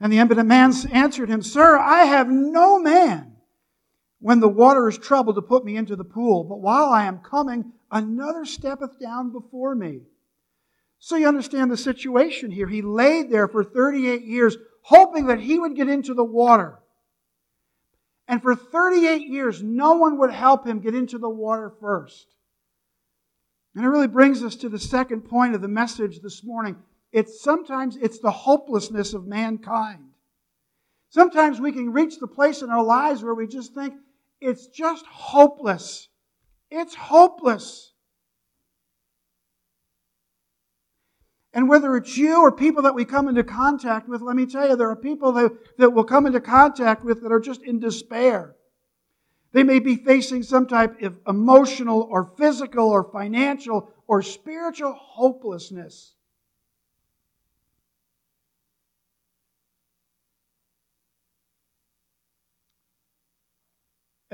And 0.00 0.12
the 0.12 0.18
impotent 0.18 0.48
man 0.48 0.72
answered 0.90 1.28
him, 1.28 1.42
Sir, 1.42 1.78
I 1.78 2.04
have 2.04 2.30
no 2.30 2.78
man 2.78 3.35
when 4.20 4.40
the 4.40 4.48
water 4.48 4.88
is 4.88 4.98
troubled 4.98 5.36
to 5.36 5.42
put 5.42 5.64
me 5.64 5.76
into 5.76 5.96
the 5.96 6.04
pool, 6.04 6.44
but 6.44 6.60
while 6.60 6.88
I 6.88 7.04
am 7.04 7.18
coming, 7.18 7.72
another 7.90 8.44
steppeth 8.44 8.98
down 8.98 9.30
before 9.30 9.74
me. 9.74 10.00
So 10.98 11.16
you 11.16 11.28
understand 11.28 11.70
the 11.70 11.76
situation 11.76 12.50
here. 12.50 12.66
He 12.66 12.82
laid 12.82 13.30
there 13.30 13.48
for 13.48 13.62
38 13.62 14.22
years, 14.22 14.56
hoping 14.82 15.26
that 15.26 15.40
he 15.40 15.58
would 15.58 15.76
get 15.76 15.88
into 15.88 16.14
the 16.14 16.24
water. 16.24 16.78
And 18.28 18.42
for 18.42 18.56
38 18.56 19.28
years, 19.28 19.62
no 19.62 19.94
one 19.94 20.18
would 20.18 20.32
help 20.32 20.66
him 20.66 20.80
get 20.80 20.94
into 20.94 21.18
the 21.18 21.28
water 21.28 21.72
first. 21.80 22.26
And 23.74 23.84
it 23.84 23.88
really 23.88 24.08
brings 24.08 24.42
us 24.42 24.56
to 24.56 24.68
the 24.68 24.78
second 24.78 25.22
point 25.22 25.54
of 25.54 25.60
the 25.60 25.68
message 25.68 26.20
this 26.20 26.42
morning. 26.42 26.76
It's 27.12 27.42
sometimes 27.42 27.96
it's 27.96 28.18
the 28.18 28.30
hopelessness 28.30 29.12
of 29.12 29.26
mankind. 29.26 30.08
Sometimes 31.10 31.60
we 31.60 31.72
can 31.72 31.92
reach 31.92 32.18
the 32.18 32.26
place 32.26 32.62
in 32.62 32.70
our 32.70 32.82
lives 32.82 33.22
where 33.22 33.34
we 33.34 33.46
just 33.46 33.74
think 33.74 33.94
it's 34.40 34.66
just 34.66 35.06
hopeless. 35.06 36.08
It's 36.70 36.94
hopeless. 36.94 37.92
And 41.52 41.68
whether 41.70 41.96
it's 41.96 42.18
you 42.18 42.42
or 42.42 42.52
people 42.52 42.82
that 42.82 42.94
we 42.94 43.06
come 43.06 43.28
into 43.28 43.42
contact 43.42 44.08
with, 44.08 44.20
let 44.20 44.36
me 44.36 44.44
tell 44.44 44.68
you, 44.68 44.76
there 44.76 44.90
are 44.90 44.96
people 44.96 45.32
that, 45.32 45.52
that 45.78 45.90
will 45.90 46.04
come 46.04 46.26
into 46.26 46.40
contact 46.40 47.02
with 47.02 47.22
that 47.22 47.32
are 47.32 47.40
just 47.40 47.62
in 47.62 47.78
despair. 47.78 48.56
They 49.52 49.62
may 49.62 49.78
be 49.78 49.96
facing 49.96 50.42
some 50.42 50.66
type 50.66 51.00
of 51.00 51.18
emotional 51.26 52.06
or 52.10 52.34
physical 52.36 52.90
or 52.90 53.10
financial 53.10 53.88
or 54.06 54.20
spiritual 54.20 54.92
hopelessness. 54.92 56.15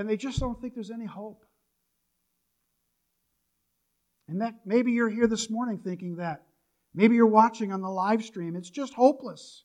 And 0.02 0.10
they 0.10 0.16
just 0.16 0.40
don't 0.40 0.60
think 0.60 0.74
there's 0.74 0.90
any 0.90 1.06
hope. 1.06 1.44
And 4.26 4.40
that 4.40 4.54
maybe 4.66 4.90
you're 4.90 5.08
here 5.08 5.28
this 5.28 5.48
morning 5.48 5.78
thinking 5.78 6.16
that. 6.16 6.42
Maybe 6.92 7.14
you're 7.14 7.24
watching 7.24 7.72
on 7.72 7.82
the 7.82 7.88
live 7.88 8.24
stream. 8.24 8.56
It's 8.56 8.68
just 8.68 8.94
hopeless. 8.94 9.62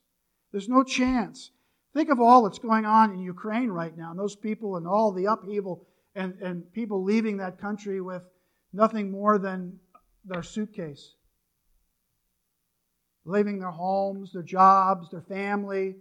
There's 0.52 0.68
no 0.68 0.84
chance. 0.84 1.50
Think 1.92 2.08
of 2.08 2.20
all 2.20 2.44
that's 2.44 2.60
going 2.60 2.84
on 2.84 3.10
in 3.10 3.18
Ukraine 3.18 3.70
right 3.70 3.96
now, 3.98 4.12
and 4.12 4.18
those 4.20 4.36
people 4.36 4.76
and 4.76 4.86
all 4.86 5.10
the 5.10 5.24
upheaval 5.24 5.88
and, 6.14 6.34
and 6.40 6.72
people 6.72 7.02
leaving 7.02 7.38
that 7.38 7.60
country 7.60 8.00
with 8.00 8.22
nothing 8.72 9.10
more 9.10 9.38
than 9.38 9.80
their 10.24 10.44
suitcase. 10.44 11.14
Leaving 13.24 13.58
their 13.58 13.72
homes, 13.72 14.34
their 14.34 14.44
jobs, 14.44 15.10
their 15.10 15.22
family. 15.22 15.96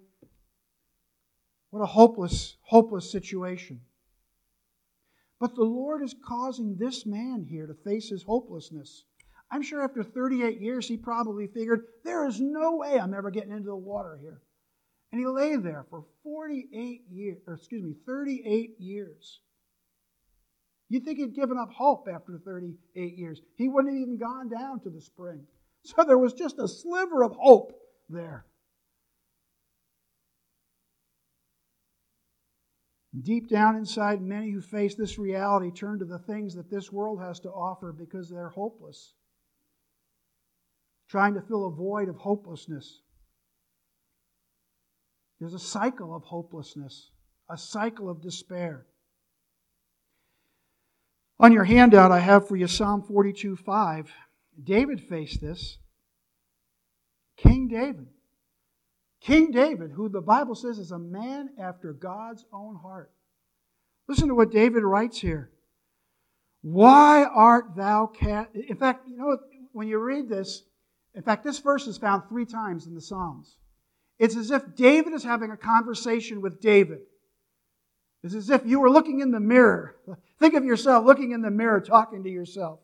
What 1.71 1.82
a 1.82 1.88
hopeless, 1.88 2.58
hopeless 2.62 3.12
situation. 3.12 3.82
But 5.39 5.56
the 5.56 5.63
Lord 5.63 6.04
is 6.04 6.15
causing 6.26 6.76
this 6.76 7.06
man 7.06 7.45
here 7.47 7.67
to 7.67 7.73
face 7.73 8.10
his 8.10 8.23
hopelessness. 8.23 9.06
I'm 9.52 9.62
sure 9.62 9.84
after 9.84 10.04
38 10.04 10.60
years, 10.60 10.88
he 10.88 10.97
probably 10.97 11.47
figured, 11.47 11.86
there 12.04 12.28
is 12.28 12.41
no 12.41 12.76
way 12.78 13.00
I'm 13.00 13.13
ever 13.13 13.32
getting 13.32 13.52
into 13.52 13.69
the 13.69 13.76
water 13.76 14.17
here. 14.19 14.41
And 15.12 15.21
he 15.21 15.28
lay 15.28 15.56
there 15.56 15.86
for 15.89 16.06
48 16.23 17.04
years, 17.10 17.38
or 17.47 17.54
excuse 17.54 17.84
me, 17.84 17.93
38 18.06 18.76
years. 18.80 19.39
You'd 20.89 21.06
think 21.06 21.19
he'd 21.19 21.36
given 21.36 21.58
up 21.58 21.71
hope 21.71 22.08
after 22.13 22.39
38 22.43 23.17
years. 23.17 23.41
He 23.56 23.69
wouldn't 23.69 23.93
have 23.93 24.02
even 24.02 24.17
gone 24.17 24.50
down 24.50 24.80
to 24.82 24.89
the 24.89 25.02
spring. 25.02 25.45
So 25.84 26.04
there 26.04 26.17
was 26.17 26.34
just 26.34 26.60
a 26.60 26.67
sliver 26.67 27.23
of 27.23 27.36
hope 27.39 27.73
there. 28.10 28.45
Deep 33.21 33.49
down 33.49 33.75
inside, 33.75 34.21
many 34.21 34.51
who 34.51 34.62
face 34.62 34.95
this 34.95 35.17
reality 35.17 35.71
turn 35.71 35.99
to 35.99 36.06
the 36.06 36.19
things 36.19 36.53
that 36.56 36.69
this 36.69 36.91
world 36.91 37.19
has 37.21 37.39
to 37.39 37.49
offer 37.49 37.91
because 37.91 38.30
they're 38.30 38.49
hopeless 38.49 39.13
trying 41.10 41.34
to 41.36 41.41
fill 41.41 41.65
a 41.65 41.71
void 41.71 42.10
of 42.10 42.17
hopelessness. 42.17 43.01
There's 45.39 45.53
a 45.53 45.60
cycle 45.60 46.15
of 46.15 46.23
hopelessness, 46.23 47.12
a 47.49 47.58
cycle 47.58 48.10
of 48.10 48.21
despair. 48.21 48.86
On 51.39 51.53
your 51.53 51.63
handout, 51.63 52.12
I 52.12 52.19
have 52.19 52.47
for 52.47 52.56
you 52.56 52.67
Psalm 52.67 53.03
42 53.03 53.56
5. 53.56 54.12
David 54.63 55.01
faced 55.01 55.39
this. 55.39 55.77
King 57.38 57.67
David. 57.67 58.08
King 59.21 59.51
David, 59.51 59.91
who 59.91 60.10
the 60.10 60.21
Bible 60.21 60.56
says 60.56 60.77
is 60.80 60.91
a 60.91 60.99
man 60.99 61.49
after 61.60 61.93
God's 61.93 62.45
own 62.53 62.75
heart. 62.75 63.12
Listen 64.08 64.27
to 64.30 64.36
what 64.36 64.51
David 64.51 64.84
writes 64.84 65.19
here. 65.19 65.51
Why 66.62 67.23
art 67.23 67.75
thou 67.75 68.08
cast? 68.08 68.49
In 68.56 68.77
fact, 68.77 69.08
you 69.08 69.17
know, 69.17 69.38
when 69.73 69.88
you 69.88 69.99
read 69.99 70.30
this, 70.30 70.63
in 71.13 71.21
fact, 71.21 71.43
this 71.43 71.60
verse 71.60 71.88
is 71.88 71.97
found 71.97 72.23
three 72.30 72.45
times 72.45 72.88
in 72.88 72.95
the 72.95 73.01
Psalms. 73.01 73.58
It's 74.19 74.36
as 74.36 74.51
if 74.51 74.75
David 74.75 75.13
is 75.13 75.23
having 75.23 75.51
a 75.51 75.58
conversation 75.58 76.41
with 76.41 76.60
David. 76.60 76.99
It's 78.23 78.34
as 78.34 78.49
if 78.49 78.65
you 78.65 78.80
were 78.80 78.89
looking 78.89 79.19
in 79.19 79.32
the 79.32 79.39
mirror. 79.39 79.95
Think 80.39 80.56
of 80.56 80.65
yourself 80.65 81.06
looking 81.06 81.32
in 81.32 81.41
the 81.41 81.51
mirror, 81.51 81.80
talking 81.80 82.23
to 82.23 82.30
yourself. 82.30 82.80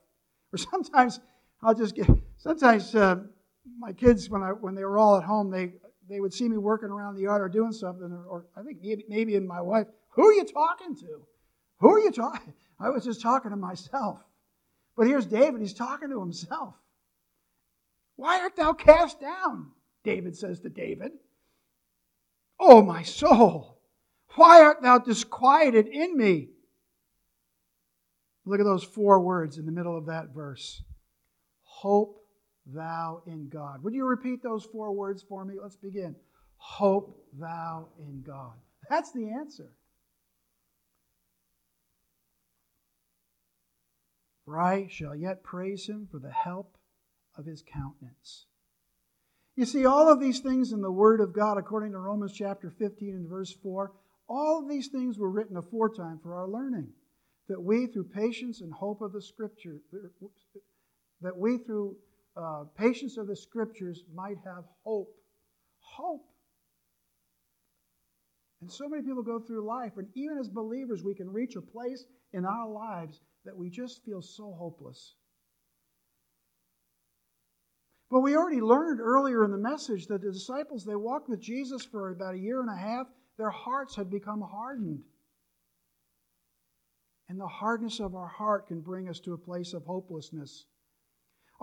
Or 0.52 0.58
sometimes 0.58 1.19
I'll 1.62 1.74
just 1.74 1.96
get. 1.96 2.08
Sometimes 2.38 2.93
uh, 2.93 3.17
my 3.80 3.93
kids, 3.93 4.30
when 4.30 4.43
I 4.43 4.50
when 4.50 4.76
they 4.76 4.84
were 4.84 4.98
all 4.98 5.17
at 5.17 5.24
home, 5.24 5.50
they 5.50 5.74
they 6.13 6.19
would 6.19 6.34
see 6.34 6.47
me 6.47 6.58
working 6.58 6.89
around 6.89 7.15
the 7.15 7.23
yard 7.23 7.41
or 7.41 7.49
doing 7.49 7.71
something, 7.71 8.12
or, 8.12 8.26
or 8.26 8.45
I 8.56 8.62
think 8.62 8.80
maybe 8.82 9.06
maybe 9.10 9.36
in 9.36 9.47
my 9.47 9.62
wife, 9.62 9.88
who 10.10 10.26
are 10.26 10.34
you 10.34 10.45
talking 10.45 10.95
to? 10.97 11.26
Who 11.80 11.89
are 11.89 11.99
you 11.99 12.12
talking? 12.12 12.54
I 12.80 12.89
was 12.89 13.04
just 13.04 13.21
talking 13.21 13.52
to 13.52 13.58
myself. 13.58 14.19
But 14.95 15.08
here's 15.08 15.26
David. 15.26 15.62
He's 15.62 15.73
talking 15.73 16.10
to 16.10 16.19
himself. 16.19 16.76
Why 18.15 18.41
art 18.41 18.56
thou 18.56 18.73
cast 18.73 19.19
down? 19.19 19.71
David 20.04 20.38
says 20.38 20.60
to 20.60 20.69
David. 20.69 21.13
Oh, 22.60 22.82
my 22.84 23.04
soul, 23.04 23.80
why 24.36 24.62
art 24.62 24.82
thou 24.82 24.99
disquieted 24.99 25.88
in 25.88 26.15
me? 26.15 26.49
Look 28.45 28.60
at 28.60 28.65
those 28.65 28.84
four 28.84 29.19
words 29.19 29.58
in 29.58 29.65
the 29.65 29.71
middle 29.71 29.97
of 29.97 30.08
that 30.08 30.34
verse. 30.34 30.84
Hope 31.63 32.23
thou 32.65 33.21
in 33.26 33.49
God. 33.49 33.84
Would 33.84 33.93
you 33.93 34.06
repeat 34.06 34.41
those 34.41 34.65
four 34.65 34.91
words 34.91 35.23
for 35.28 35.43
me? 35.43 35.56
Let's 35.62 35.76
begin. 35.76 36.15
Hope 36.58 37.17
thou 37.39 37.89
in 37.99 38.23
God. 38.26 38.54
That's 38.89 39.12
the 39.12 39.30
answer. 39.30 39.69
For 44.45 44.60
I 44.60 44.88
shall 44.89 45.15
yet 45.15 45.43
praise 45.43 45.88
him 45.88 46.08
for 46.12 46.19
the 46.19 46.32
help 46.32 46.78
of 47.38 47.45
his 47.45 47.63
countenance. 47.63 48.45
You 49.56 49.65
see, 49.65 49.86
all 49.86 50.12
of 50.12 50.19
these 50.19 50.39
things 50.39 50.71
in 50.71 50.82
the 50.82 50.91
Word 50.91 51.21
of 51.21 51.34
God, 51.34 51.58
according 51.58 51.91
to 51.91 51.99
Romans 51.99 52.34
chapter 52.34 52.71
15 52.71 53.10
and 53.10 53.30
verse 53.30 53.54
4, 53.62 53.91
all 54.28 54.62
of 54.62 54.69
these 54.69 54.88
things 54.88 55.17
were 55.17 55.30
written 55.30 55.58
aforetime 55.58 56.19
for 56.21 56.34
our 56.36 56.47
learning, 56.47 56.88
that 57.47 57.62
we, 57.62 57.88
through 57.88 58.06
patience 58.06 58.62
and 58.62 58.73
hope 58.73 59.02
of 59.02 59.13
the 59.13 59.21
Scripture, 59.21 59.78
that 61.21 61.38
we, 61.38 61.58
through 61.60 61.95
uh, 62.36 62.63
patience 62.78 63.17
of 63.17 63.28
the 63.28 63.36
Scriptures, 63.36 64.04
might 64.13 64.38
have 64.46 64.63
hope. 64.84 65.13
Hope. 65.80 66.26
And 68.62 68.72
so 68.72 68.88
many 68.88 69.04
people 69.04 69.24
go 69.24 69.39
through 69.39 69.65
life, 69.67 69.93
and 69.98 70.08
even 70.15 70.38
as 70.38 70.48
believers, 70.48 71.04
we 71.04 71.13
can 71.13 71.32
reach 71.32 71.56
a 71.56 71.62
place 71.62 72.06
in 72.32 72.46
our 72.46 72.69
lives 72.69 73.19
that 73.46 73.56
we 73.56 73.69
just 73.69 74.04
feel 74.06 74.22
so 74.22 74.56
hopeless. 74.58 75.15
But 78.10 78.22
we 78.22 78.36
already 78.36 78.62
learned 78.62 79.02
earlier 79.02 79.43
in 79.43 79.52
the 79.52 79.58
message 79.58 80.08
that 80.08 80.22
the 80.22 80.32
disciples, 80.32 80.86
they 80.86 80.96
walked 80.96 81.30
with 81.30 81.41
Jesus 81.41 81.84
for 81.84 82.12
about 82.12 82.36
a 82.36 82.39
year 82.39 82.62
and 82.62 82.69
a 82.69 82.76
half. 82.76 83.08
Their 83.38 83.50
hearts 83.50 83.96
had 83.96 84.12
become 84.12 84.41
hardened. 84.41 85.02
And 87.28 87.39
the 87.39 87.48
hardness 87.48 88.00
of 88.00 88.15
our 88.15 88.28
heart 88.28 88.67
can 88.67 88.82
bring 88.82 89.10
us 89.10 89.19
to 89.22 89.34
a 89.34 89.38
place 89.38 89.74
of 89.74 89.84
hopelessness. 89.84 90.67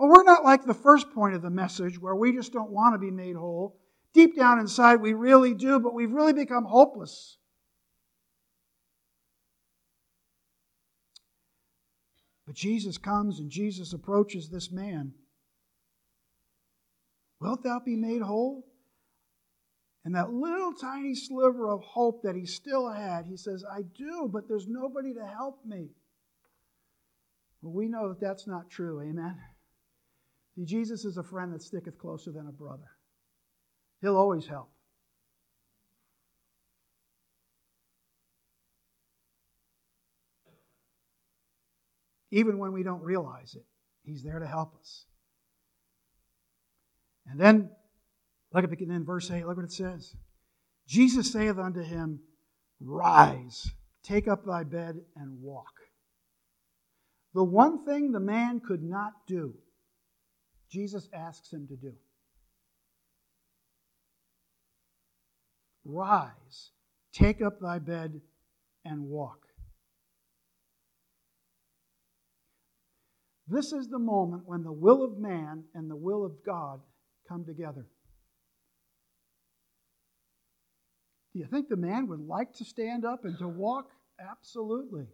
Oh, 0.01 0.07
we're 0.07 0.23
not 0.23 0.43
like 0.43 0.65
the 0.65 0.73
first 0.73 1.11
point 1.11 1.35
of 1.35 1.43
the 1.43 1.51
message 1.51 2.01
where 2.01 2.15
we 2.15 2.33
just 2.33 2.51
don't 2.51 2.71
want 2.71 2.95
to 2.95 2.97
be 2.97 3.11
made 3.11 3.35
whole. 3.35 3.79
Deep 4.15 4.35
down 4.35 4.59
inside, 4.59 4.95
we 4.95 5.13
really 5.13 5.53
do, 5.53 5.79
but 5.79 5.93
we've 5.93 6.11
really 6.11 6.33
become 6.33 6.65
hopeless. 6.65 7.37
But 12.47 12.55
Jesus 12.55 12.97
comes 12.97 13.39
and 13.39 13.51
Jesus 13.51 13.93
approaches 13.93 14.49
this 14.49 14.71
man. 14.71 15.13
Wilt 17.39 17.63
thou 17.63 17.79
be 17.85 17.95
made 17.95 18.23
whole? 18.23 18.65
And 20.03 20.15
that 20.15 20.33
little 20.33 20.73
tiny 20.73 21.13
sliver 21.13 21.69
of 21.69 21.83
hope 21.83 22.23
that 22.23 22.35
he 22.35 22.47
still 22.47 22.91
had, 22.91 23.27
he 23.27 23.37
says, 23.37 23.63
I 23.71 23.83
do, 23.83 24.27
but 24.33 24.47
there's 24.47 24.67
nobody 24.67 25.13
to 25.13 25.25
help 25.27 25.63
me. 25.63 25.89
Well, 27.61 27.73
we 27.73 27.87
know 27.87 28.09
that 28.09 28.19
that's 28.19 28.47
not 28.47 28.71
true. 28.71 28.99
Amen. 28.99 29.37
See, 30.55 30.65
Jesus 30.65 31.05
is 31.05 31.17
a 31.17 31.23
friend 31.23 31.53
that 31.53 31.61
sticketh 31.61 31.97
closer 31.97 32.31
than 32.31 32.47
a 32.47 32.51
brother. 32.51 32.89
He'll 34.01 34.17
always 34.17 34.47
help. 34.47 34.69
Even 42.31 42.57
when 42.57 42.71
we 42.71 42.83
don't 42.83 43.03
realize 43.03 43.55
it, 43.55 43.65
He's 44.03 44.23
there 44.23 44.39
to 44.39 44.47
help 44.47 44.73
us. 44.79 45.05
And 47.27 47.39
then, 47.39 47.69
look 48.53 48.63
at 48.63 48.79
in 48.79 49.05
verse 49.05 49.29
8, 49.29 49.45
look 49.45 49.57
what 49.57 49.65
it 49.65 49.71
says. 49.71 50.15
Jesus 50.87 51.31
saith 51.31 51.57
unto 51.57 51.81
him, 51.81 52.19
Rise, 52.81 53.71
take 54.03 54.27
up 54.27 54.45
thy 54.45 54.63
bed, 54.63 54.95
and 55.15 55.41
walk. 55.41 55.73
The 57.33 57.43
one 57.43 57.85
thing 57.85 58.11
the 58.11 58.19
man 58.19 58.59
could 58.59 58.83
not 58.83 59.13
do, 59.27 59.53
Jesus 60.71 61.09
asks 61.13 61.51
him 61.51 61.67
to 61.67 61.75
do. 61.75 61.93
Rise, 65.83 66.71
take 67.13 67.41
up 67.41 67.59
thy 67.59 67.79
bed, 67.79 68.21
and 68.85 69.03
walk. 69.03 69.39
This 73.47 73.73
is 73.73 73.89
the 73.89 73.99
moment 73.99 74.43
when 74.45 74.63
the 74.63 74.71
will 74.71 75.03
of 75.03 75.17
man 75.17 75.65
and 75.75 75.89
the 75.89 75.95
will 75.95 76.25
of 76.25 76.31
God 76.45 76.79
come 77.27 77.43
together. 77.43 77.85
Do 81.33 81.39
you 81.39 81.45
think 81.45 81.67
the 81.67 81.75
man 81.75 82.07
would 82.07 82.25
like 82.25 82.53
to 82.55 82.65
stand 82.65 83.03
up 83.03 83.25
and 83.25 83.37
to 83.39 83.47
walk? 83.47 83.89
Absolutely. 84.19 85.05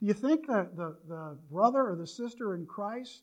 Do 0.00 0.06
you 0.06 0.14
think 0.14 0.46
that 0.46 0.76
the, 0.76 0.96
the 1.08 1.38
brother 1.50 1.90
or 1.90 1.96
the 1.96 2.06
sister 2.06 2.54
in 2.54 2.66
Christ, 2.66 3.22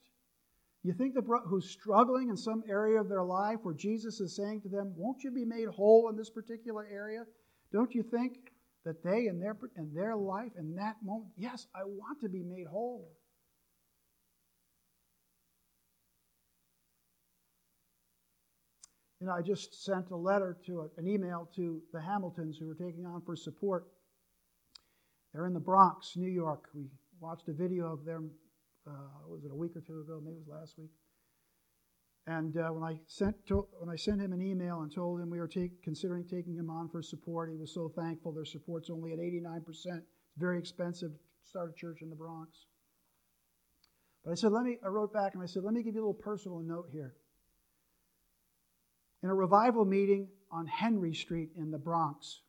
you 0.86 0.94
think 0.94 1.16
the 1.16 1.22
bro- 1.22 1.46
who's 1.48 1.68
struggling 1.68 2.30
in 2.30 2.38
some 2.38 2.64
area 2.70 3.00
of 3.00 3.10
their 3.10 3.24
life 3.24 3.58
where 3.64 3.74
Jesus 3.74 4.20
is 4.20 4.36
saying 4.36 4.62
to 4.62 4.70
them, 4.70 4.94
Won't 4.96 5.24
you 5.24 5.32
be 5.32 5.44
made 5.44 5.68
whole 5.68 6.10
in 6.10 6.16
this 6.16 6.30
particular 6.30 6.88
area? 6.92 7.26
Don't 7.74 7.94
you 7.96 8.04
think 8.04 8.52
that 8.86 9.04
they 9.04 9.26
in 9.26 9.40
their, 9.40 9.58
in 9.78 9.92
their 9.96 10.16
life, 10.16 10.52
in 10.60 10.76
that 10.76 10.98
moment, 11.04 11.32
yes, 11.38 11.66
I 11.74 11.84
want 11.86 12.22
to 12.22 12.30
be 12.30 12.44
made 12.44 12.68
whole. 12.68 13.10
You 19.20 19.26
know, 19.26 19.34
I 19.34 19.42
just 19.42 19.84
sent 19.84 20.12
a 20.12 20.16
letter 20.16 20.56
to 20.68 20.82
a, 20.82 21.00
an 21.00 21.08
email 21.08 21.50
to 21.56 21.82
the 21.94 22.00
Hamiltons 22.00 22.60
who 22.60 22.68
were 22.68 22.76
taking 22.76 23.08
on 23.08 23.24
for 23.26 23.36
support. 23.36 23.88
They're 25.34 25.48
in 25.48 25.54
the 25.54 25.60
Bronx, 25.60 26.16
New 26.16 26.30
York. 26.30 26.70
We 26.76 26.86
watched 27.20 27.50
a 27.50 27.54
video 27.54 27.92
of 27.92 28.06
them, 28.06 28.30
uh, 28.88 29.28
was 29.28 29.44
it 29.44 29.52
a 29.52 29.56
week 29.56 29.76
or 29.76 29.82
two 29.82 30.02
ago? 30.02 30.20
Maybe 30.24 30.38
it 30.38 30.48
was 30.48 30.60
last 30.60 30.78
week. 30.78 30.92
And 32.28 32.58
uh, 32.58 32.70
when 32.70 32.84
I 32.84 33.00
sent 33.06 33.36
to, 33.48 33.68
when 33.80 33.90
I 33.90 33.96
sent 33.96 34.20
him 34.20 34.34
an 34.34 34.42
email 34.42 34.82
and 34.82 34.94
told 34.94 35.22
him 35.22 35.30
we 35.30 35.40
were 35.40 35.48
take, 35.48 35.84
considering 35.84 36.24
taking 36.24 36.56
him 36.56 36.70
on 36.70 36.90
for 36.90 37.04
support, 37.04 37.52
he 37.52 37.56
was 37.56 37.72
so 37.72 37.92
thankful. 37.96 38.32
Their 38.32 38.46
support's 38.46 38.90
only 38.90 39.14
at 39.14 39.20
89%. 39.20 39.62
It's 39.68 39.86
very 40.38 40.58
expensive 40.58 41.12
to 41.12 41.18
start 41.48 41.72
a 41.76 41.80
church 41.80 42.02
in 42.02 42.10
the 42.10 42.16
Bronx. 42.16 42.66
But 44.24 44.32
I 44.32 44.36
said, 44.36 44.52
let 44.52 44.64
me. 44.64 44.80
I 44.84 44.88
wrote 44.88 45.14
back 45.14 45.36
and 45.36 45.44
I 45.44 45.46
said, 45.46 45.64
let 45.64 45.76
me 45.76 45.84
give 45.84 45.94
you 45.94 46.02
a 46.02 46.06
little 46.08 46.14
personal 46.16 46.60
note 46.60 46.88
here 46.92 47.14
in 49.22 49.30
a 49.30 49.36
revival 49.36 49.86
meeting 49.86 50.28
on 50.52 50.68
Henry 50.68 51.14
Street 51.14 51.50
in 51.56 51.72
the 51.72 51.78
Bronx. 51.78 52.42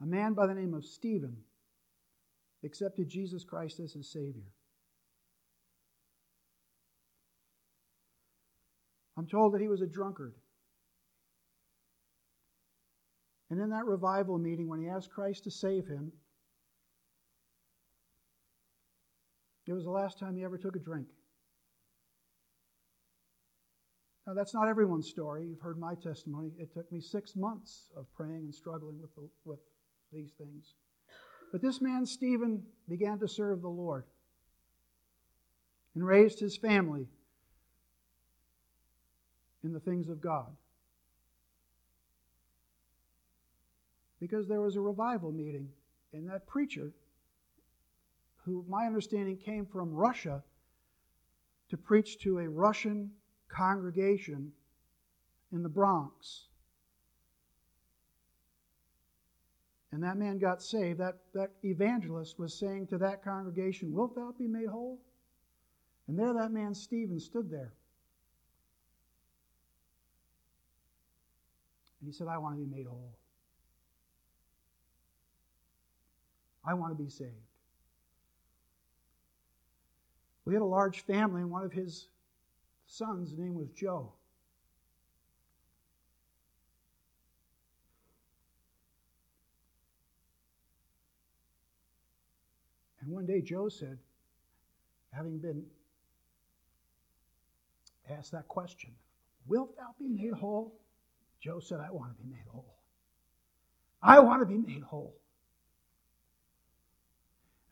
A 0.00 0.06
man 0.06 0.34
by 0.34 0.48
the 0.48 0.54
name 0.54 0.74
of 0.74 0.84
Stephen 0.84 1.36
accepted 2.64 3.08
Jesus 3.08 3.44
Christ 3.44 3.80
as 3.80 3.92
his 3.92 4.10
Savior. 4.10 4.50
I'm 9.16 9.26
told 9.26 9.54
that 9.54 9.60
he 9.60 9.68
was 9.68 9.82
a 9.82 9.86
drunkard. 9.86 10.34
And 13.50 13.60
in 13.60 13.70
that 13.70 13.84
revival 13.84 14.38
meeting, 14.38 14.68
when 14.68 14.80
he 14.80 14.88
asked 14.88 15.10
Christ 15.10 15.44
to 15.44 15.50
save 15.50 15.86
him, 15.86 16.10
it 19.66 19.72
was 19.72 19.84
the 19.84 19.90
last 19.90 20.18
time 20.18 20.36
he 20.36 20.44
ever 20.44 20.56
took 20.56 20.74
a 20.74 20.78
drink. 20.78 21.06
Now, 24.26 24.34
that's 24.34 24.54
not 24.54 24.68
everyone's 24.68 25.08
story. 25.08 25.46
You've 25.46 25.60
heard 25.60 25.78
my 25.78 25.94
testimony. 26.02 26.52
It 26.58 26.72
took 26.72 26.90
me 26.92 27.00
six 27.00 27.34
months 27.34 27.90
of 27.96 28.06
praying 28.14 28.44
and 28.44 28.54
struggling 28.54 29.00
with, 29.00 29.14
the, 29.16 29.28
with 29.44 29.58
these 30.12 30.32
things. 30.38 30.74
But 31.52 31.60
this 31.60 31.82
man, 31.82 32.06
Stephen, 32.06 32.62
began 32.88 33.18
to 33.18 33.28
serve 33.28 33.60
the 33.60 33.68
Lord 33.68 34.04
and 35.94 36.04
raised 36.04 36.40
his 36.40 36.56
family 36.56 37.06
in 39.62 39.72
the 39.72 39.80
things 39.80 40.08
of 40.08 40.20
God. 40.20 40.48
Because 44.18 44.48
there 44.48 44.62
was 44.62 44.76
a 44.76 44.80
revival 44.80 45.30
meeting, 45.30 45.68
and 46.14 46.28
that 46.30 46.46
preacher, 46.46 46.90
who 48.44 48.64
my 48.66 48.86
understanding 48.86 49.36
came 49.36 49.66
from 49.66 49.92
Russia, 49.92 50.42
to 51.68 51.76
preach 51.76 52.18
to 52.20 52.38
a 52.38 52.48
Russian 52.48 53.10
congregation 53.48 54.52
in 55.52 55.62
the 55.62 55.68
Bronx. 55.68 56.46
And 59.92 60.02
that 60.02 60.16
man 60.16 60.38
got 60.38 60.62
saved. 60.62 60.98
That, 61.00 61.18
that 61.34 61.50
evangelist 61.62 62.38
was 62.38 62.54
saying 62.54 62.86
to 62.88 62.98
that 62.98 63.22
congregation, 63.22 63.92
Wilt 63.92 64.14
thou 64.16 64.34
be 64.36 64.48
made 64.48 64.68
whole? 64.68 64.98
And 66.08 66.18
there 66.18 66.32
that 66.32 66.50
man 66.50 66.74
Stephen 66.74 67.20
stood 67.20 67.50
there. 67.50 67.74
And 72.00 72.08
he 72.08 72.12
said, 72.12 72.26
I 72.26 72.38
want 72.38 72.56
to 72.58 72.64
be 72.64 72.74
made 72.74 72.86
whole. 72.86 73.12
I 76.64 76.74
want 76.74 76.96
to 76.96 77.02
be 77.02 77.10
saved. 77.10 77.30
We 80.44 80.54
had 80.54 80.62
a 80.62 80.66
large 80.66 81.00
family, 81.00 81.42
and 81.42 81.50
one 81.50 81.64
of 81.64 81.72
his 81.72 82.08
son's 82.86 83.36
name 83.36 83.54
was 83.54 83.68
Joe. 83.70 84.12
And 93.02 93.10
one 93.10 93.26
day 93.26 93.40
Joe 93.42 93.68
said, 93.68 93.98
having 95.10 95.38
been 95.38 95.64
asked 98.08 98.32
that 98.32 98.48
question, 98.48 98.92
Wilt 99.46 99.76
thou 99.76 99.94
be 99.98 100.08
made 100.08 100.32
whole? 100.34 100.72
Joe 101.40 101.58
said, 101.58 101.80
I 101.80 101.90
want 101.90 102.16
to 102.16 102.22
be 102.22 102.30
made 102.30 102.46
whole. 102.48 102.76
I 104.00 104.20
want 104.20 104.40
to 104.40 104.46
be 104.46 104.56
made 104.56 104.82
whole. 104.82 105.14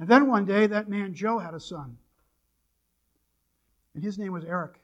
And 0.00 0.08
then 0.08 0.28
one 0.28 0.46
day, 0.46 0.66
that 0.66 0.88
man 0.88 1.14
Joe 1.14 1.38
had 1.38 1.54
a 1.54 1.60
son. 1.60 1.96
And 3.94 4.02
his 4.02 4.18
name 4.18 4.32
was 4.32 4.44
Eric. 4.44 4.80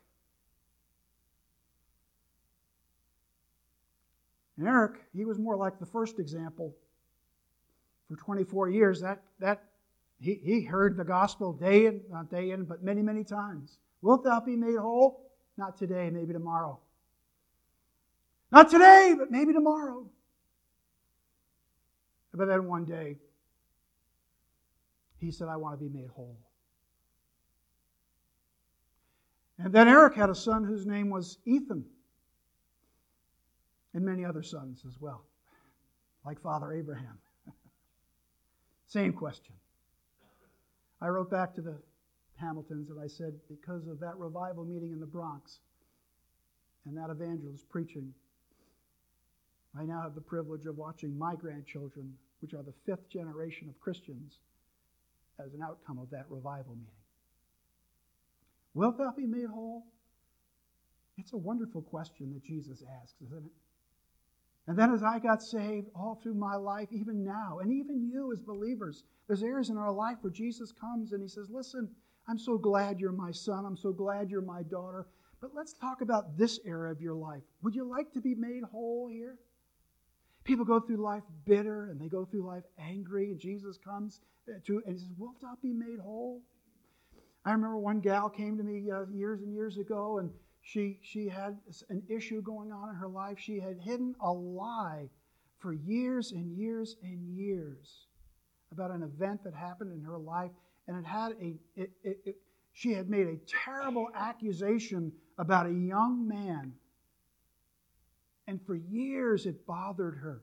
And 4.58 4.68
Eric, 4.68 5.00
he 5.14 5.24
was 5.24 5.38
more 5.38 5.56
like 5.56 5.78
the 5.78 5.86
first 5.86 6.18
example. 6.18 6.74
For 8.08 8.16
24 8.16 8.68
years, 8.68 9.00
that, 9.00 9.22
that 9.40 9.64
he, 10.20 10.40
he 10.42 10.62
heard 10.62 10.96
the 10.96 11.04
gospel 11.04 11.52
day 11.52 11.86
in, 11.86 12.00
not 12.10 12.30
day 12.30 12.50
in, 12.50 12.64
but 12.64 12.82
many, 12.82 13.02
many 13.02 13.24
times. 13.24 13.78
Wilt 14.02 14.24
thou 14.24 14.40
be 14.40 14.56
made 14.56 14.78
whole? 14.78 15.30
Not 15.56 15.76
today, 15.76 16.10
maybe 16.10 16.32
tomorrow. 16.32 16.78
Not 18.50 18.70
today, 18.70 19.14
but 19.18 19.30
maybe 19.30 19.52
tomorrow. 19.52 20.06
But 22.32 22.48
then 22.48 22.66
one 22.66 22.84
day, 22.84 23.16
he 25.18 25.30
said, 25.30 25.48
I 25.48 25.56
want 25.56 25.78
to 25.78 25.84
be 25.84 25.90
made 25.90 26.08
whole. 26.08 26.36
And 29.58 29.72
then 29.72 29.88
Eric 29.88 30.14
had 30.14 30.28
a 30.28 30.34
son 30.34 30.64
whose 30.64 30.84
name 30.84 31.08
was 31.08 31.38
Ethan, 31.46 31.84
and 33.94 34.04
many 34.04 34.24
other 34.24 34.42
sons 34.42 34.82
as 34.86 35.00
well, 35.00 35.24
like 36.26 36.38
Father 36.40 36.74
Abraham. 36.74 37.18
Same 38.86 39.14
question. 39.14 39.54
I 41.06 41.08
wrote 41.08 41.30
back 41.30 41.54
to 41.54 41.60
the 41.60 41.76
Hamiltons 42.34 42.90
and 42.90 43.00
I 43.00 43.06
said, 43.06 43.34
because 43.48 43.86
of 43.86 44.00
that 44.00 44.16
revival 44.16 44.64
meeting 44.64 44.90
in 44.90 44.98
the 44.98 45.06
Bronx 45.06 45.60
and 46.84 46.96
that 46.96 47.10
evangelist 47.10 47.68
preaching, 47.68 48.12
I 49.78 49.84
now 49.84 50.02
have 50.02 50.16
the 50.16 50.20
privilege 50.20 50.66
of 50.66 50.76
watching 50.76 51.16
my 51.16 51.36
grandchildren, 51.36 52.12
which 52.40 52.54
are 52.54 52.64
the 52.64 52.74
fifth 52.86 53.08
generation 53.08 53.68
of 53.68 53.78
Christians, 53.78 54.40
as 55.38 55.54
an 55.54 55.62
outcome 55.62 56.00
of 56.00 56.10
that 56.10 56.24
revival 56.28 56.74
meeting. 56.74 56.90
Wilt 58.74 58.98
thou 58.98 59.12
be 59.16 59.26
made 59.26 59.46
whole? 59.46 59.84
It's 61.18 61.34
a 61.34 61.36
wonderful 61.36 61.82
question 61.82 62.32
that 62.34 62.42
Jesus 62.42 62.82
asks, 63.00 63.22
isn't 63.24 63.44
it? 63.44 63.52
And 64.68 64.76
then 64.76 64.92
as 64.92 65.02
I 65.02 65.18
got 65.18 65.42
saved 65.42 65.88
all 65.94 66.18
through 66.20 66.34
my 66.34 66.56
life, 66.56 66.88
even 66.90 67.24
now, 67.24 67.60
and 67.60 67.72
even 67.72 68.08
you 68.08 68.32
as 68.32 68.40
believers, 68.40 69.04
there's 69.26 69.42
areas 69.42 69.70
in 69.70 69.76
our 69.76 69.92
life 69.92 70.18
where 70.20 70.32
Jesus 70.32 70.72
comes 70.72 71.12
and 71.12 71.22
he 71.22 71.28
says, 71.28 71.48
Listen, 71.50 71.88
I'm 72.28 72.38
so 72.38 72.58
glad 72.58 72.98
you're 72.98 73.12
my 73.12 73.30
son. 73.30 73.64
I'm 73.64 73.76
so 73.76 73.92
glad 73.92 74.28
you're 74.28 74.40
my 74.40 74.62
daughter. 74.64 75.06
But 75.40 75.54
let's 75.54 75.74
talk 75.74 76.00
about 76.00 76.36
this 76.36 76.58
area 76.66 76.90
of 76.90 77.00
your 77.00 77.14
life. 77.14 77.42
Would 77.62 77.74
you 77.74 77.84
like 77.84 78.12
to 78.14 78.20
be 78.20 78.34
made 78.34 78.64
whole 78.64 79.08
here? 79.08 79.36
People 80.42 80.64
go 80.64 80.80
through 80.80 80.96
life 80.96 81.24
bitter 81.44 81.90
and 81.90 82.00
they 82.00 82.08
go 82.08 82.24
through 82.24 82.46
life 82.46 82.64
angry, 82.78 83.30
and 83.30 83.40
Jesus 83.40 83.78
comes 83.78 84.20
to 84.66 84.82
and 84.86 84.94
he 84.94 84.98
says, 84.98 85.12
Wilt 85.16 85.40
thou 85.40 85.56
be 85.62 85.72
made 85.72 85.98
whole? 86.00 86.42
I 87.44 87.52
remember 87.52 87.78
one 87.78 88.00
gal 88.00 88.28
came 88.28 88.56
to 88.56 88.64
me 88.64 88.90
uh, 88.90 89.06
years 89.12 89.42
and 89.42 89.54
years 89.54 89.78
ago, 89.78 90.18
and 90.18 90.30
she, 90.66 90.98
she 91.00 91.28
had 91.28 91.56
an 91.90 92.02
issue 92.08 92.42
going 92.42 92.72
on 92.72 92.88
in 92.88 92.96
her 92.96 93.06
life. 93.06 93.38
She 93.38 93.60
had 93.60 93.78
hidden 93.78 94.16
a 94.20 94.32
lie 94.32 95.08
for 95.58 95.72
years 95.72 96.32
and 96.32 96.58
years 96.58 96.96
and 97.04 97.36
years 97.38 98.08
about 98.72 98.90
an 98.90 99.04
event 99.04 99.44
that 99.44 99.54
happened 99.54 99.92
in 99.92 100.02
her 100.02 100.18
life, 100.18 100.50
and 100.88 100.98
it 100.98 101.06
had 101.06 101.32
a 101.40 101.54
it, 101.76 101.90
it, 102.02 102.18
it, 102.24 102.36
she 102.72 102.92
had 102.92 103.08
made 103.08 103.28
a 103.28 103.36
terrible 103.46 104.08
accusation 104.12 105.12
about 105.38 105.66
a 105.66 105.72
young 105.72 106.26
man, 106.26 106.72
and 108.48 108.60
for 108.66 108.74
years 108.74 109.46
it 109.46 109.64
bothered 109.68 110.16
her. 110.16 110.42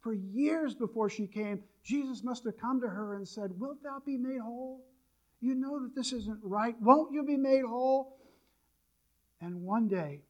For 0.00 0.14
years 0.14 0.74
before 0.74 1.08
she 1.08 1.28
came, 1.28 1.62
Jesus 1.84 2.24
must 2.24 2.44
have 2.44 2.58
come 2.58 2.80
to 2.80 2.88
her 2.88 3.14
and 3.14 3.26
said, 3.26 3.52
"Wilt 3.60 3.84
thou 3.84 4.02
be 4.04 4.16
made 4.16 4.40
whole?" 4.40 4.84
You 5.40 5.54
know 5.54 5.80
that 5.80 5.94
this 5.94 6.12
isn't 6.12 6.40
right. 6.42 6.74
Won't 6.82 7.14
you 7.14 7.22
be 7.22 7.36
made 7.36 7.64
whole? 7.64 8.18
And 9.44 9.60
one 9.62 9.88
day, 9.88 10.22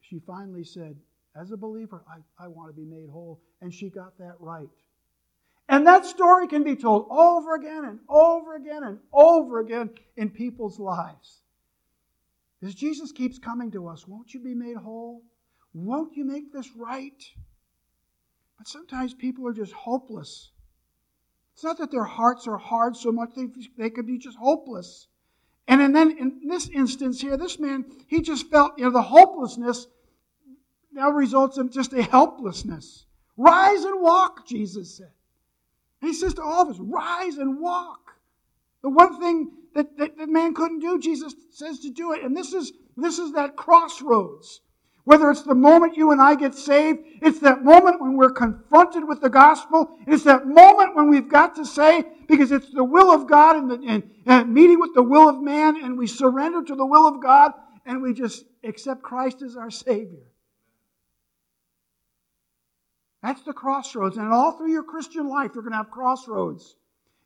she 0.00 0.18
finally 0.18 0.62
said, 0.62 0.96
As 1.34 1.52
a 1.52 1.56
believer, 1.56 2.04
I, 2.06 2.44
I 2.44 2.48
want 2.48 2.68
to 2.68 2.78
be 2.78 2.84
made 2.84 3.08
whole. 3.08 3.40
And 3.62 3.72
she 3.72 3.88
got 3.88 4.18
that 4.18 4.34
right. 4.38 4.68
And 5.70 5.86
that 5.86 6.04
story 6.04 6.46
can 6.46 6.62
be 6.62 6.76
told 6.76 7.06
over 7.10 7.54
again 7.54 7.86
and 7.86 7.98
over 8.10 8.54
again 8.54 8.84
and 8.84 8.98
over 9.10 9.60
again 9.60 9.88
in 10.18 10.28
people's 10.28 10.78
lives. 10.78 11.40
As 12.62 12.74
Jesus 12.74 13.10
keeps 13.10 13.38
coming 13.38 13.70
to 13.70 13.88
us, 13.88 14.06
won't 14.06 14.34
you 14.34 14.40
be 14.40 14.54
made 14.54 14.76
whole? 14.76 15.22
Won't 15.72 16.14
you 16.14 16.26
make 16.26 16.52
this 16.52 16.70
right? 16.76 17.22
But 18.58 18.68
sometimes 18.68 19.14
people 19.14 19.48
are 19.48 19.54
just 19.54 19.72
hopeless. 19.72 20.50
It's 21.54 21.64
not 21.64 21.78
that 21.78 21.90
their 21.90 22.04
hearts 22.04 22.46
are 22.46 22.58
hard 22.58 22.96
so 22.96 23.12
much, 23.12 23.30
they, 23.34 23.46
they 23.78 23.88
could 23.88 24.06
be 24.06 24.18
just 24.18 24.36
hopeless. 24.36 25.08
And 25.68 25.94
then 25.94 26.16
in 26.16 26.48
this 26.48 26.68
instance 26.68 27.20
here, 27.20 27.36
this 27.36 27.58
man, 27.58 27.84
he 28.06 28.20
just 28.20 28.48
felt, 28.50 28.78
you 28.78 28.84
know, 28.84 28.90
the 28.90 29.02
hopelessness 29.02 29.88
now 30.92 31.10
results 31.10 31.58
in 31.58 31.70
just 31.70 31.92
a 31.92 32.02
helplessness. 32.02 33.04
Rise 33.36 33.84
and 33.84 34.00
walk, 34.00 34.46
Jesus 34.46 34.96
said. 34.96 35.10
And 36.00 36.08
he 36.08 36.14
says 36.14 36.34
to 36.34 36.42
all 36.42 36.62
of 36.62 36.68
us, 36.68 36.78
rise 36.78 37.36
and 37.38 37.60
walk. 37.60 38.12
The 38.82 38.88
one 38.90 39.20
thing 39.20 39.50
that, 39.74 39.98
that, 39.98 40.16
that 40.16 40.28
man 40.28 40.54
couldn't 40.54 40.80
do, 40.80 40.98
Jesus 40.98 41.34
says 41.50 41.80
to 41.80 41.90
do 41.90 42.12
it. 42.12 42.22
And 42.22 42.36
this 42.36 42.52
is, 42.52 42.72
this 42.96 43.18
is 43.18 43.32
that 43.32 43.56
crossroads 43.56 44.60
whether 45.06 45.30
it's 45.30 45.42
the 45.42 45.54
moment 45.54 45.96
you 45.96 46.10
and 46.10 46.20
I 46.20 46.34
get 46.34 46.52
saved, 46.52 46.98
it's 47.22 47.38
that 47.38 47.62
moment 47.62 48.00
when 48.00 48.16
we're 48.16 48.32
confronted 48.32 49.06
with 49.06 49.20
the 49.20 49.30
gospel. 49.30 49.96
It's 50.04 50.24
that 50.24 50.48
moment 50.48 50.96
when 50.96 51.08
we've 51.08 51.28
got 51.28 51.54
to 51.54 51.64
say, 51.64 52.04
because 52.26 52.50
it's 52.50 52.72
the 52.72 52.82
will 52.82 53.12
of 53.12 53.28
God 53.28 53.54
and, 53.54 53.70
the, 53.70 53.88
and, 53.88 54.10
and 54.26 54.52
meeting 54.52 54.80
with 54.80 54.94
the 54.94 55.04
will 55.04 55.28
of 55.28 55.40
man, 55.40 55.82
and 55.82 55.96
we 55.96 56.08
surrender 56.08 56.64
to 56.64 56.74
the 56.74 56.84
will 56.84 57.06
of 57.06 57.22
God 57.22 57.52
and 57.86 58.02
we 58.02 58.14
just 58.14 58.46
accept 58.64 59.00
Christ 59.00 59.42
as 59.42 59.56
our 59.56 59.70
Savior. 59.70 60.26
That's 63.22 63.42
the 63.42 63.52
crossroads. 63.52 64.16
And 64.16 64.32
all 64.32 64.58
through 64.58 64.72
your 64.72 64.82
Christian 64.82 65.28
life, 65.28 65.52
you're 65.54 65.62
going 65.62 65.70
to 65.70 65.78
have 65.78 65.90
crossroads. 65.92 66.74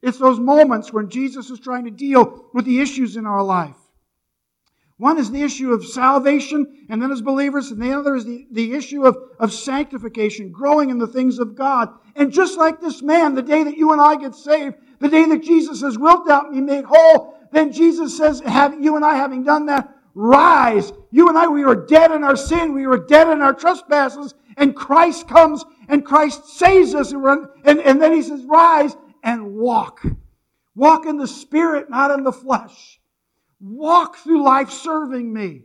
It's 0.03 0.19
those 0.19 0.39
moments 0.39 0.93
when 0.93 1.09
Jesus 1.09 1.49
is 1.49 1.61
trying 1.61 1.87
to 1.87 1.91
deal 1.91 2.51
with 2.53 2.67
the 2.67 2.81
issues 2.81 3.17
in 3.17 3.25
our 3.25 3.43
life. 3.43 3.77
One 5.01 5.17
is 5.17 5.31
the 5.31 5.41
issue 5.41 5.73
of 5.73 5.87
salvation, 5.87 6.85
and 6.91 7.01
then 7.01 7.11
as 7.11 7.23
believers, 7.23 7.71
and 7.71 7.81
the 7.81 7.99
other 7.99 8.17
is 8.17 8.27
the, 8.27 8.47
the 8.51 8.75
issue 8.75 9.07
of, 9.07 9.17
of 9.39 9.51
sanctification, 9.51 10.53
growing 10.53 10.91
in 10.91 10.99
the 10.99 11.07
things 11.07 11.39
of 11.39 11.55
God. 11.55 11.89
And 12.17 12.31
just 12.31 12.59
like 12.59 12.83
this 12.83 13.01
man, 13.01 13.35
the 13.35 13.41
day 13.41 13.65
that 13.65 13.79
you 13.79 13.93
and 13.93 14.01
I 14.01 14.17
get 14.17 14.35
saved, 14.35 14.77
the 14.99 15.09
day 15.09 15.25
that 15.25 15.43
Jesus 15.43 15.81
says, 15.81 15.99
Wilt 15.99 16.27
thou 16.27 16.51
be 16.51 16.61
made 16.61 16.85
whole? 16.85 17.35
Then 17.51 17.73
Jesus 17.73 18.15
says, 18.15 18.41
have, 18.41 18.79
You 18.79 18.95
and 18.97 19.03
I, 19.03 19.15
having 19.15 19.43
done 19.43 19.65
that, 19.67 19.89
rise. 20.15 20.93
You 21.11 21.31
and 21.31 21.39
I, 21.39 21.49
we 21.49 21.65
were 21.65 21.87
dead 21.87 22.11
in 22.11 22.23
our 22.23 22.37
sin, 22.37 22.75
we 22.75 22.87
were 22.87 23.07
dead 23.07 23.27
in 23.29 23.41
our 23.41 23.55
trespasses, 23.55 24.35
and 24.59 24.77
Christ 24.77 25.27
comes 25.27 25.65
and 25.89 26.05
Christ 26.05 26.47
saves 26.59 26.95
us. 26.95 27.13
And, 27.13 27.49
and, 27.65 27.81
and 27.81 28.03
then 28.03 28.13
he 28.13 28.21
says, 28.21 28.45
Rise 28.45 28.95
and 29.23 29.55
walk. 29.55 30.03
Walk 30.75 31.07
in 31.07 31.17
the 31.17 31.27
Spirit, 31.27 31.89
not 31.89 32.11
in 32.11 32.23
the 32.23 32.33
flesh. 32.33 33.00
Walk 33.61 34.17
through 34.17 34.43
life 34.43 34.71
serving 34.71 35.33
me. 35.33 35.63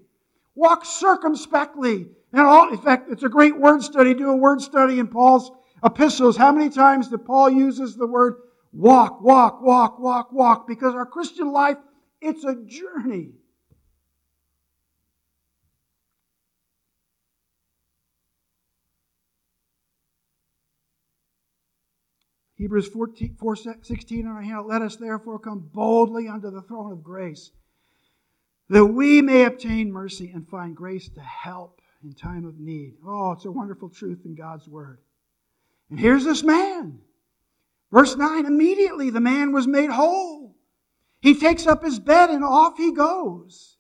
Walk 0.54 0.86
circumspectly. 0.86 2.08
And 2.34 2.42
all, 2.42 2.70
in 2.70 2.78
fact, 2.78 3.10
it's 3.10 3.24
a 3.24 3.30
great 3.30 3.58
word 3.58 3.82
study. 3.82 4.14
Do 4.14 4.30
a 4.30 4.36
word 4.36 4.62
study 4.62 5.00
in 5.00 5.08
Paul's 5.08 5.50
epistles. 5.84 6.36
How 6.36 6.52
many 6.52 6.70
times 6.70 7.08
did 7.08 7.26
Paul 7.26 7.50
uses 7.50 7.96
the 7.96 8.08
word 8.08 8.36
walk, 8.74 9.22
walk, 9.22 9.62
walk, 9.62 10.00
walk, 10.00 10.34
walk? 10.34 10.68
Because 10.68 10.94
our 10.94 11.06
Christian 11.06 11.52
life, 11.54 11.78
it's 12.22 12.44
a 12.44 12.56
journey. 12.66 13.32
Hebrews 22.58 22.88
14, 22.88 23.36
4, 23.38 23.56
16 23.82 24.28
on 24.28 24.34
our 24.34 24.42
hand. 24.42 24.66
Let 24.68 24.82
us 24.82 24.96
therefore 24.96 25.40
come 25.40 25.70
boldly 25.74 26.28
unto 26.28 26.50
the 26.52 26.62
throne 26.62 26.92
of 26.92 27.04
grace 27.04 27.52
that 28.70 28.86
we 28.86 29.22
may 29.22 29.44
obtain 29.44 29.92
mercy 29.92 30.32
and 30.34 30.48
find 30.48 30.76
grace 30.76 31.10
to 31.10 31.22
help 31.22 31.82
in 32.04 32.14
time 32.14 32.46
of 32.46 32.60
need. 32.60 32.96
Oh, 33.06 33.32
it's 33.34 33.46
a 33.46 33.52
wonderful 33.52 33.90
truth 33.90 34.22
in 34.26 34.36
God's 34.36 34.68
Word. 34.68 35.00
And 35.90 36.00
here's 36.00 36.24
this 36.24 36.44
man. 36.44 37.00
Verse 37.92 38.16
9 38.16 38.46
immediately 38.46 39.10
the 39.10 39.20
man 39.20 39.52
was 39.52 39.68
made 39.68 39.90
whole. 39.90 40.56
He 41.22 41.40
takes 41.40 41.66
up 41.66 41.84
his 41.84 42.00
bed 42.00 42.30
and 42.30 42.44
off 42.44 42.78
he 42.78 42.92
goes. 42.92 43.78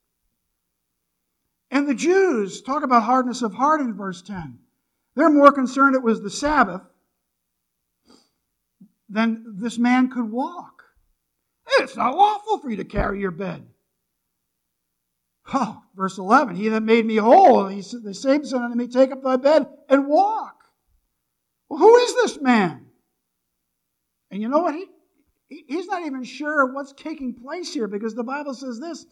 And 1.71 1.87
the 1.87 1.95
Jews 1.95 2.61
talk 2.61 2.83
about 2.83 3.03
hardness 3.03 3.41
of 3.41 3.53
heart 3.53 3.81
in 3.81 3.93
verse 3.93 4.21
10. 4.21 4.59
They're 5.15 5.29
more 5.29 5.51
concerned 5.51 5.95
it 5.95 6.03
was 6.03 6.21
the 6.21 6.29
Sabbath 6.29 6.81
than 9.09 9.57
this 9.59 9.77
man 9.77 10.09
could 10.09 10.29
walk. 10.31 10.83
It's 11.79 11.97
not 11.97 12.15
lawful 12.15 12.59
for 12.59 12.69
you 12.69 12.77
to 12.77 12.85
carry 12.85 13.19
your 13.19 13.31
bed. 13.31 13.67
Oh, 15.53 15.83
verse 15.95 16.17
11, 16.17 16.55
He 16.55 16.69
that 16.69 16.81
made 16.81 17.05
me 17.05 17.17
whole, 17.17 17.67
he, 17.67 17.81
said, 17.81 18.03
the 18.03 18.13
same 18.13 18.43
said 18.45 18.61
unto 18.61 18.75
me, 18.75 18.87
Take 18.87 19.11
up 19.11 19.21
thy 19.21 19.35
bed 19.35 19.67
and 19.89 20.07
walk. 20.07 20.55
Well, 21.69 21.79
who 21.79 21.97
is 21.97 22.15
this 22.15 22.41
man? 22.41 22.87
And 24.31 24.41
you 24.41 24.49
know 24.49 24.59
what? 24.59 24.75
He, 24.75 25.65
he's 25.67 25.87
not 25.87 26.05
even 26.05 26.23
sure 26.23 26.73
what's 26.73 26.93
taking 26.93 27.35
place 27.35 27.73
here 27.73 27.87
because 27.87 28.15
the 28.15 28.23
Bible 28.23 28.53
says 28.53 28.79
this. 28.79 29.05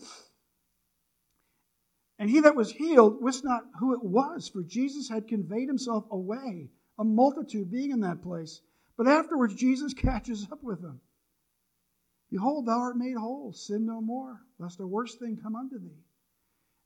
And 2.18 2.30
he 2.30 2.42
that 2.42 2.56
was 2.56 2.72
healed 2.72 3.22
wist 3.22 3.44
not 3.44 3.64
who 3.80 3.94
it 3.94 4.04
was, 4.04 4.48
for 4.48 4.64
Jesus 4.64 5.10
had 5.10 5.28
conveyed 5.28 5.68
himself 5.68 6.06
away, 6.12 6.70
a 6.98 7.04
multitude 7.04 7.72
being 7.72 7.92
in 7.92 8.02
that 8.02 8.24
place. 8.24 8.62
But 8.98 9.08
afterwards, 9.08 9.56
Jesus 9.56 9.94
catches 9.98 10.48
up 10.52 10.64
with 10.64 10.82
them. 10.82 11.00
Behold, 12.32 12.66
thou 12.66 12.80
art 12.80 12.98
made 12.98 13.16
whole, 13.16 13.54
sin 13.54 13.86
no 13.86 14.02
more, 14.02 14.42
lest 14.58 14.80
a 14.80 14.88
worse 14.88 15.16
thing 15.16 15.38
come 15.42 15.56
unto 15.56 15.78
thee. 15.78 16.02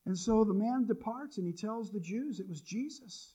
And 0.08 0.18
so 0.18 0.42
the 0.42 0.54
man 0.54 0.86
departs 0.86 1.36
and 1.36 1.46
he 1.46 1.52
tells 1.52 1.92
the 1.92 2.00
Jews 2.00 2.40
it 2.40 2.48
was 2.48 2.62
Jesus. 2.62 3.34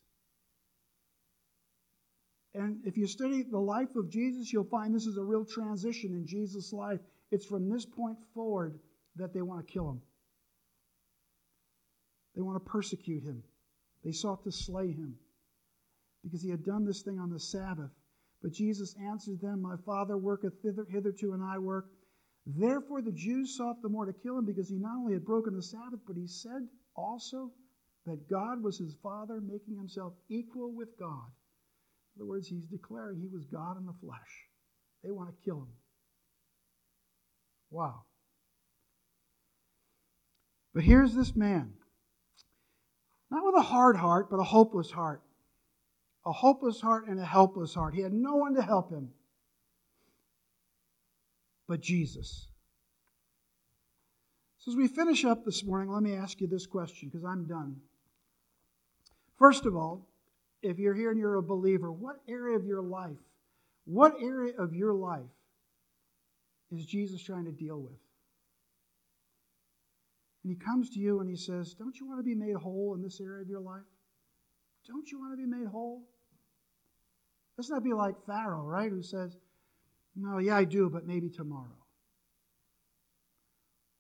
And 2.56 2.80
if 2.84 2.98
you 2.98 3.06
study 3.06 3.44
the 3.44 3.60
life 3.60 3.96
of 3.96 4.10
Jesus, 4.10 4.52
you'll 4.52 4.64
find 4.64 4.94
this 4.94 5.06
is 5.06 5.18
a 5.18 5.24
real 5.24 5.46
transition 5.46 6.14
in 6.14 6.26
Jesus' 6.26 6.74
life. 6.74 7.00
It's 7.30 7.46
from 7.46 7.70
this 7.70 7.86
point 7.86 8.18
forward 8.34 8.80
that 9.18 9.36
they 9.36 9.44
want 9.44 9.68
to 9.68 9.72
kill 9.72 9.88
him. 9.88 10.02
They 12.36 12.42
want 12.42 12.56
to 12.56 12.72
persecute 12.72 13.22
him. 13.22 13.44
They 14.04 14.12
sought 14.12 14.44
to 14.46 14.52
slay 14.52 14.92
him 14.92 15.14
because 16.24 16.42
he 16.42 16.50
had 16.50 16.66
done 16.66 16.86
this 16.86 17.04
thing 17.04 17.20
on 17.20 17.30
the 17.30 17.40
Sabbath. 17.40 17.92
But 18.42 18.52
Jesus 18.52 18.96
answered 19.00 19.40
them, 19.42 19.62
My 19.62 19.76
Father 19.86 20.18
worketh 20.18 20.54
hitherto, 20.64 21.34
and 21.34 21.44
I 21.44 21.60
work. 21.60 21.86
Therefore 22.46 23.02
the 23.02 23.12
Jews 23.12 23.56
sought 23.56 23.82
the 23.82 23.90
more 23.90 24.06
to 24.06 24.14
kill 24.14 24.38
him 24.38 24.46
because 24.46 24.70
he 24.70 24.78
not 24.78 24.98
only 24.98 25.14
had 25.14 25.26
broken 25.26 25.56
the 25.56 25.62
Sabbath, 25.62 26.02
but 26.06 26.18
he 26.18 26.28
said 26.28 26.68
also 26.96 27.52
that 28.06 28.30
God 28.30 28.62
was 28.62 28.78
his 28.78 28.96
Father, 29.02 29.40
making 29.40 29.78
himself 29.78 30.14
equal 30.30 30.74
with 30.74 30.90
God. 31.00 31.32
In 32.16 32.22
other 32.22 32.30
words, 32.30 32.48
he's 32.48 32.66
declaring 32.66 33.20
he 33.20 33.30
was 33.30 33.46
God 33.46 33.78
in 33.78 33.86
the 33.86 33.94
flesh. 34.02 34.48
They 35.04 35.12
want 35.12 35.30
to 35.30 35.46
kill 35.46 35.62
him. 35.62 35.74
Wow. 37.72 38.04
But 40.74 40.84
here's 40.84 41.14
this 41.14 41.36
man, 41.36 41.74
not 43.32 43.46
with 43.46 43.56
a 43.56 43.62
hard 43.62 43.96
heart, 43.96 44.30
but 44.30 44.40
a 44.40 44.44
hopeless 44.44 44.92
heart. 44.92 45.22
A 46.26 46.32
hopeless 46.32 46.80
heart 46.80 47.08
and 47.08 47.20
a 47.20 47.26
helpless 47.26 47.74
heart. 47.74 47.94
He 47.94 48.02
had 48.02 48.14
no 48.14 48.36
one 48.36 48.56
to 48.56 48.62
help 48.62 48.92
him 48.92 49.10
but 51.68 51.82
Jesus. 51.82 52.48
So, 54.60 54.72
as 54.72 54.78
we 54.78 54.88
finish 54.88 55.26
up 55.26 55.44
this 55.44 55.64
morning, 55.64 55.92
let 55.92 56.04
me 56.04 56.16
ask 56.16 56.40
you 56.40 56.48
this 56.48 56.66
question 56.66 57.10
because 57.10 57.26
I'm 57.26 57.46
done. 57.46 57.78
First 59.38 59.66
of 59.66 59.76
all, 59.76 60.08
if 60.62 60.80
you're 60.80 60.94
here 60.94 61.12
and 61.12 61.20
you're 61.20 61.36
a 61.36 61.44
believer, 61.44 61.92
what 61.92 62.18
area 62.30 62.56
of 62.56 62.66
your 62.66 62.82
life, 62.82 63.18
what 63.86 64.14
area 64.22 64.54
of 64.58 64.74
your 64.74 64.94
life 64.94 65.30
is 66.72 66.86
Jesus 66.86 67.22
trying 67.22 67.46
to 67.46 67.52
deal 67.52 67.80
with? 67.80 68.00
And 70.44 70.52
he 70.52 70.56
comes 70.56 70.90
to 70.92 71.00
you 71.00 71.20
and 71.20 71.30
he 71.30 71.36
says, 71.36 71.74
Don't 71.74 72.00
you 72.00 72.08
want 72.08 72.20
to 72.20 72.24
be 72.24 72.36
made 72.36 72.56
whole 72.56 72.94
in 72.96 73.02
this 73.02 73.20
area 73.20 73.42
of 73.42 73.50
your 73.50 73.62
life? 73.62 73.82
Don't 74.88 75.10
you 75.12 75.20
want 75.20 75.34
to 75.34 75.38
be 75.38 75.46
made 75.46 75.68
whole? 75.68 76.04
Let's 77.58 77.70
not 77.70 77.84
be 77.84 77.94
like 77.94 78.16
Pharaoh, 78.26 78.64
right? 78.64 78.90
Who 78.90 79.04
says, 79.04 79.38
No, 80.16 80.38
yeah, 80.38 80.56
I 80.58 80.64
do, 80.64 80.90
but 80.90 81.08
maybe 81.08 81.30
tomorrow. 81.30 81.84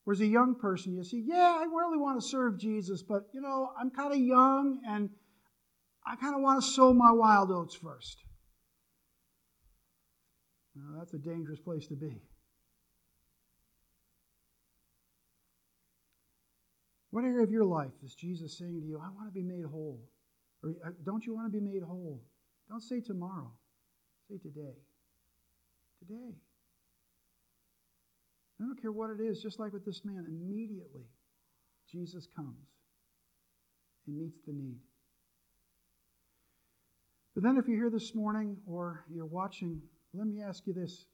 Whereas 0.03 0.21
a 0.21 0.27
young 0.27 0.55
person, 0.55 0.95
you 0.95 1.03
see, 1.03 1.23
yeah, 1.25 1.57
I 1.59 1.63
really 1.63 1.97
want 1.97 2.21
to 2.21 2.27
serve 2.27 2.59
Jesus, 2.59 3.01
but 3.01 3.23
you 3.33 3.41
know, 3.41 3.69
I'm 3.79 3.89
kind 3.89 4.11
of 4.11 4.19
young 4.19 4.79
and 4.87 5.09
I 6.05 6.15
kind 6.17 6.35
of 6.35 6.41
want 6.41 6.61
to 6.61 6.69
sow 6.69 6.93
my 6.93 7.11
wild 7.11 7.51
oats 7.51 7.75
first. 7.75 8.17
Now, 10.75 10.99
that's 10.99 11.13
a 11.13 11.17
dangerous 11.17 11.59
place 11.59 11.87
to 11.87 11.95
be. 11.95 12.21
What 17.11 17.23
area 17.23 17.43
of 17.43 17.51
your 17.51 17.63
life 17.63 17.93
is 18.03 18.15
Jesus 18.15 18.57
saying 18.57 18.81
to 18.81 18.87
you, 18.87 18.99
I 18.99 19.07
want 19.15 19.27
to 19.27 19.33
be 19.33 19.43
made 19.43 19.65
whole? 19.65 20.01
Or 20.63 20.73
don't 21.05 21.25
you 21.25 21.35
want 21.35 21.51
to 21.51 21.57
be 21.57 21.63
made 21.63 21.83
whole? 21.83 22.23
Don't 22.67 22.81
say 22.81 23.01
tomorrow. 23.01 23.51
Say 24.29 24.37
today. 24.37 24.73
Today. 26.07 26.35
I 28.59 28.65
don't 28.65 28.81
care 28.81 28.91
what 28.91 29.09
it 29.09 29.21
is, 29.23 29.41
just 29.41 29.57
like 29.57 29.71
with 29.71 29.85
this 29.85 30.01
man, 30.03 30.25
immediately 30.27 31.05
Jesus 31.89 32.27
comes 32.35 32.67
and 34.05 34.17
meets 34.17 34.41
the 34.45 34.51
need. 34.51 34.79
But 37.33 37.43
then, 37.43 37.57
if 37.57 37.67
you're 37.67 37.77
here 37.77 37.89
this 37.89 38.13
morning 38.13 38.57
or 38.67 39.05
you're 39.09 39.25
watching, 39.25 39.81
let 40.13 40.27
me 40.27 40.41
ask 40.41 40.67
you 40.67 40.73
this. 40.73 41.05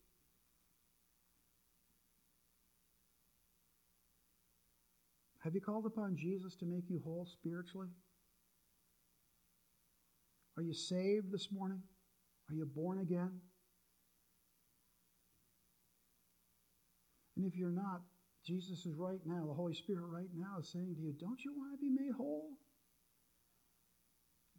Have 5.44 5.54
you 5.54 5.62
called 5.62 5.86
upon 5.86 6.18
Jesus 6.18 6.56
to 6.56 6.66
make 6.66 6.90
you 6.90 7.00
whole 7.04 7.28
spiritually? 7.32 7.90
Are 10.58 10.64
you 10.64 10.74
saved 10.74 11.32
this 11.32 11.50
morning? 11.52 11.82
Are 12.50 12.56
you 12.56 12.66
born 12.66 13.00
again? 13.00 13.40
And 17.40 17.48
if 17.48 17.58
you're 17.58 17.72
not, 17.72 18.02
Jesus 18.46 18.86
is 18.86 18.98
right 18.98 19.22
now, 19.26 19.46
the 19.48 19.54
Holy 19.54 19.74
Spirit 19.74 20.04
right 20.12 20.28
now 20.36 20.60
is 20.60 20.68
saying 20.68 20.94
to 20.94 21.02
you, 21.02 21.14
Don't 21.18 21.40
you 21.46 21.54
want 21.56 21.72
to 21.72 21.78
be 21.78 21.90
made 21.90 22.12
whole? 22.12 22.50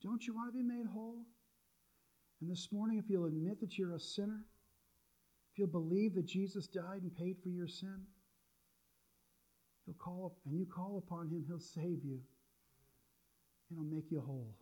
Don't 0.03 0.27
you 0.27 0.35
want 0.35 0.51
to 0.51 0.57
be 0.57 0.65
made 0.65 0.87
whole? 0.87 1.27
And 2.41 2.51
this 2.51 2.69
morning, 2.73 2.97
if 2.97 3.05
you'll 3.11 3.27
admit 3.27 3.61
that 3.61 3.77
you're 3.77 3.97
a 3.97 4.01
sinner, 4.01 4.47
if 5.53 5.59
you'll 5.59 5.69
believe 5.69 6.15
that 6.15 6.25
Jesus 6.25 6.69
died 6.69 7.03
and 7.03 7.15
paid 7.15 7.37
for 7.43 7.51
your 7.51 7.69
sin, 7.69 8.01
he'll 9.85 9.95
call 9.97 10.39
and 10.47 10.59
you 10.59 10.65
call 10.65 11.05
upon 11.07 11.29
him, 11.29 11.45
he'll 11.47 11.61
save 11.61 12.03
you. 12.03 12.19
He'll 13.69 13.85
make 13.85 14.11
you 14.11 14.23
whole. 14.23 14.57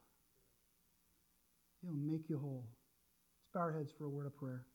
He'll 1.83 1.95
make 1.95 2.29
you 2.29 2.41
whole. 2.41 2.67
Let's 2.67 3.55
bow 3.55 3.61
our 3.61 3.79
heads 3.79 3.93
for 3.97 4.07
a 4.07 4.11
word 4.11 4.27
of 4.27 4.37
prayer. 4.37 4.67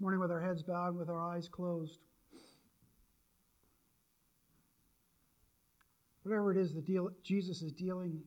Morning, 0.00 0.20
with 0.20 0.30
our 0.30 0.40
heads 0.40 0.62
bowed, 0.62 0.96
with 0.96 1.08
our 1.08 1.20
eyes 1.20 1.48
closed, 1.48 1.98
whatever 6.22 6.52
it 6.52 6.56
is 6.56 6.72
that 6.74 6.86
deal, 6.86 7.10
Jesus 7.24 7.62
is 7.62 7.72
dealing 7.72 8.20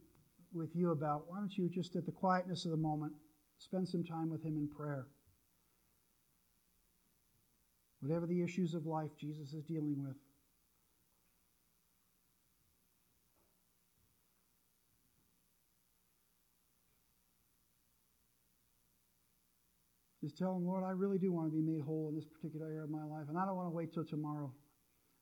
with 0.51 0.75
you 0.75 0.91
about, 0.91 1.29
why 1.29 1.37
don't 1.37 1.57
you 1.57 1.69
just 1.69 1.95
at 1.95 2.05
the 2.05 2.11
quietness 2.11 2.65
of 2.65 2.71
the 2.71 2.77
moment 2.77 3.13
spend 3.57 3.87
some 3.87 4.03
time 4.03 4.29
with 4.29 4.43
Him 4.43 4.57
in 4.57 4.67
prayer? 4.67 5.07
Whatever 8.01 8.25
the 8.25 8.43
issues 8.43 8.73
of 8.73 8.85
life 8.85 9.11
Jesus 9.17 9.53
is 9.53 9.63
dealing 9.63 9.95
with. 10.03 10.17
Just 20.31 20.39
tell 20.39 20.55
him, 20.55 20.65
Lord, 20.65 20.83
I 20.85 20.91
really 20.91 21.17
do 21.17 21.31
want 21.33 21.51
to 21.51 21.51
be 21.51 21.61
made 21.61 21.81
whole 21.81 22.07
in 22.09 22.15
this 22.15 22.25
particular 22.25 22.67
area 22.67 22.83
of 22.83 22.89
my 22.89 23.03
life, 23.03 23.25
and 23.27 23.37
I 23.37 23.45
don't 23.45 23.55
want 23.55 23.67
to 23.67 23.75
wait 23.75 23.93
till 23.93 24.05
tomorrow. 24.05 24.51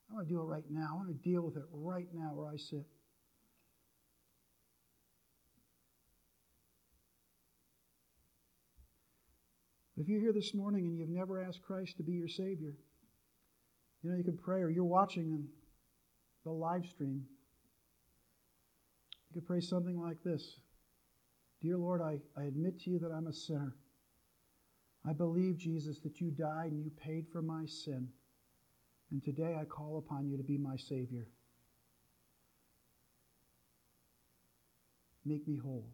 I 0.10 0.14
want 0.14 0.28
to 0.28 0.34
do 0.34 0.39
it 0.39 0.43
right 0.43 0.64
now. 0.70 0.88
I 0.91 0.95
want 0.95 1.07
to 1.07 1.30
deal 1.30 1.41
with 1.41 1.57
it 1.57 1.64
right 1.72 2.07
now 2.14 2.32
where 2.34 2.47
I 2.47 2.57
sit. 2.57 2.86
If 9.97 10.07
you're 10.07 10.22
here 10.22 10.34
this 10.34 10.53
morning 10.53 10.86
and 10.86 10.97
you've 10.97 11.10
never 11.10 11.41
asked 11.41 11.64
Christ 11.64 11.97
to 11.97 12.03
be 12.03 12.14
your 12.14 12.28
Savior, 12.28 12.76
you 14.03 14.12
know, 14.12 14.16
you 14.16 14.24
can 14.24 14.38
pray, 14.38 14.62
or 14.62 14.70
you're 14.70 14.86
watching 14.86 15.47
the 16.45 16.51
live 16.51 16.86
stream. 16.86 17.26
You 19.30 19.41
could 19.41 19.47
pray 19.47 19.62
something 19.62 19.99
like 19.99 20.22
this 20.24 20.60
Dear 21.62 21.78
Lord, 21.78 22.01
I, 22.01 22.20
I 22.39 22.45
admit 22.45 22.80
to 22.82 22.91
you 22.91 22.99
that 22.99 23.12
I'm 23.12 23.28
a 23.28 23.34
sinner. 23.34 23.76
I 25.08 25.14
believe, 25.14 25.58
Jesus, 25.58 26.00
that 26.00 26.20
you 26.20 26.30
died 26.32 26.72
and 26.72 26.84
you 26.84 26.91
paid 26.91 27.28
for 27.32 27.41
my 27.41 27.66
sin. 27.66 28.10
And 29.12 29.24
today 29.24 29.58
I 29.60 29.66
call 29.66 29.97
upon 29.97 30.28
you 30.28 30.38
to 30.38 30.43
be 30.43 30.58
my 30.58 30.76
Savior. 30.76 31.28
Make 35.26 35.47
me 35.47 35.58
whole. 35.58 35.89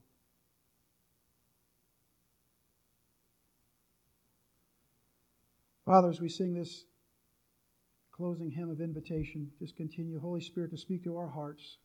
Father, 5.85 6.09
as 6.09 6.19
we 6.19 6.29
sing 6.29 6.53
this 6.53 6.85
closing 8.11 8.49
hymn 8.49 8.71
of 8.71 8.81
invitation, 8.81 9.51
just 9.59 9.75
continue, 9.75 10.19
Holy 10.19 10.41
Spirit, 10.41 10.71
to 10.71 10.77
speak 10.77 11.03
to 11.03 11.15
our 11.17 11.27
hearts. 11.27 11.77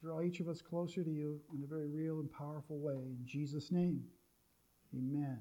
Draw 0.00 0.22
each 0.22 0.40
of 0.40 0.48
us 0.48 0.62
closer 0.62 1.02
to 1.04 1.10
you 1.10 1.40
in 1.54 1.62
a 1.62 1.66
very 1.66 1.88
real 1.88 2.20
and 2.20 2.30
powerful 2.30 2.78
way. 2.78 2.94
In 2.94 3.24
Jesus' 3.26 3.70
name, 3.70 4.04
amen. 4.94 5.38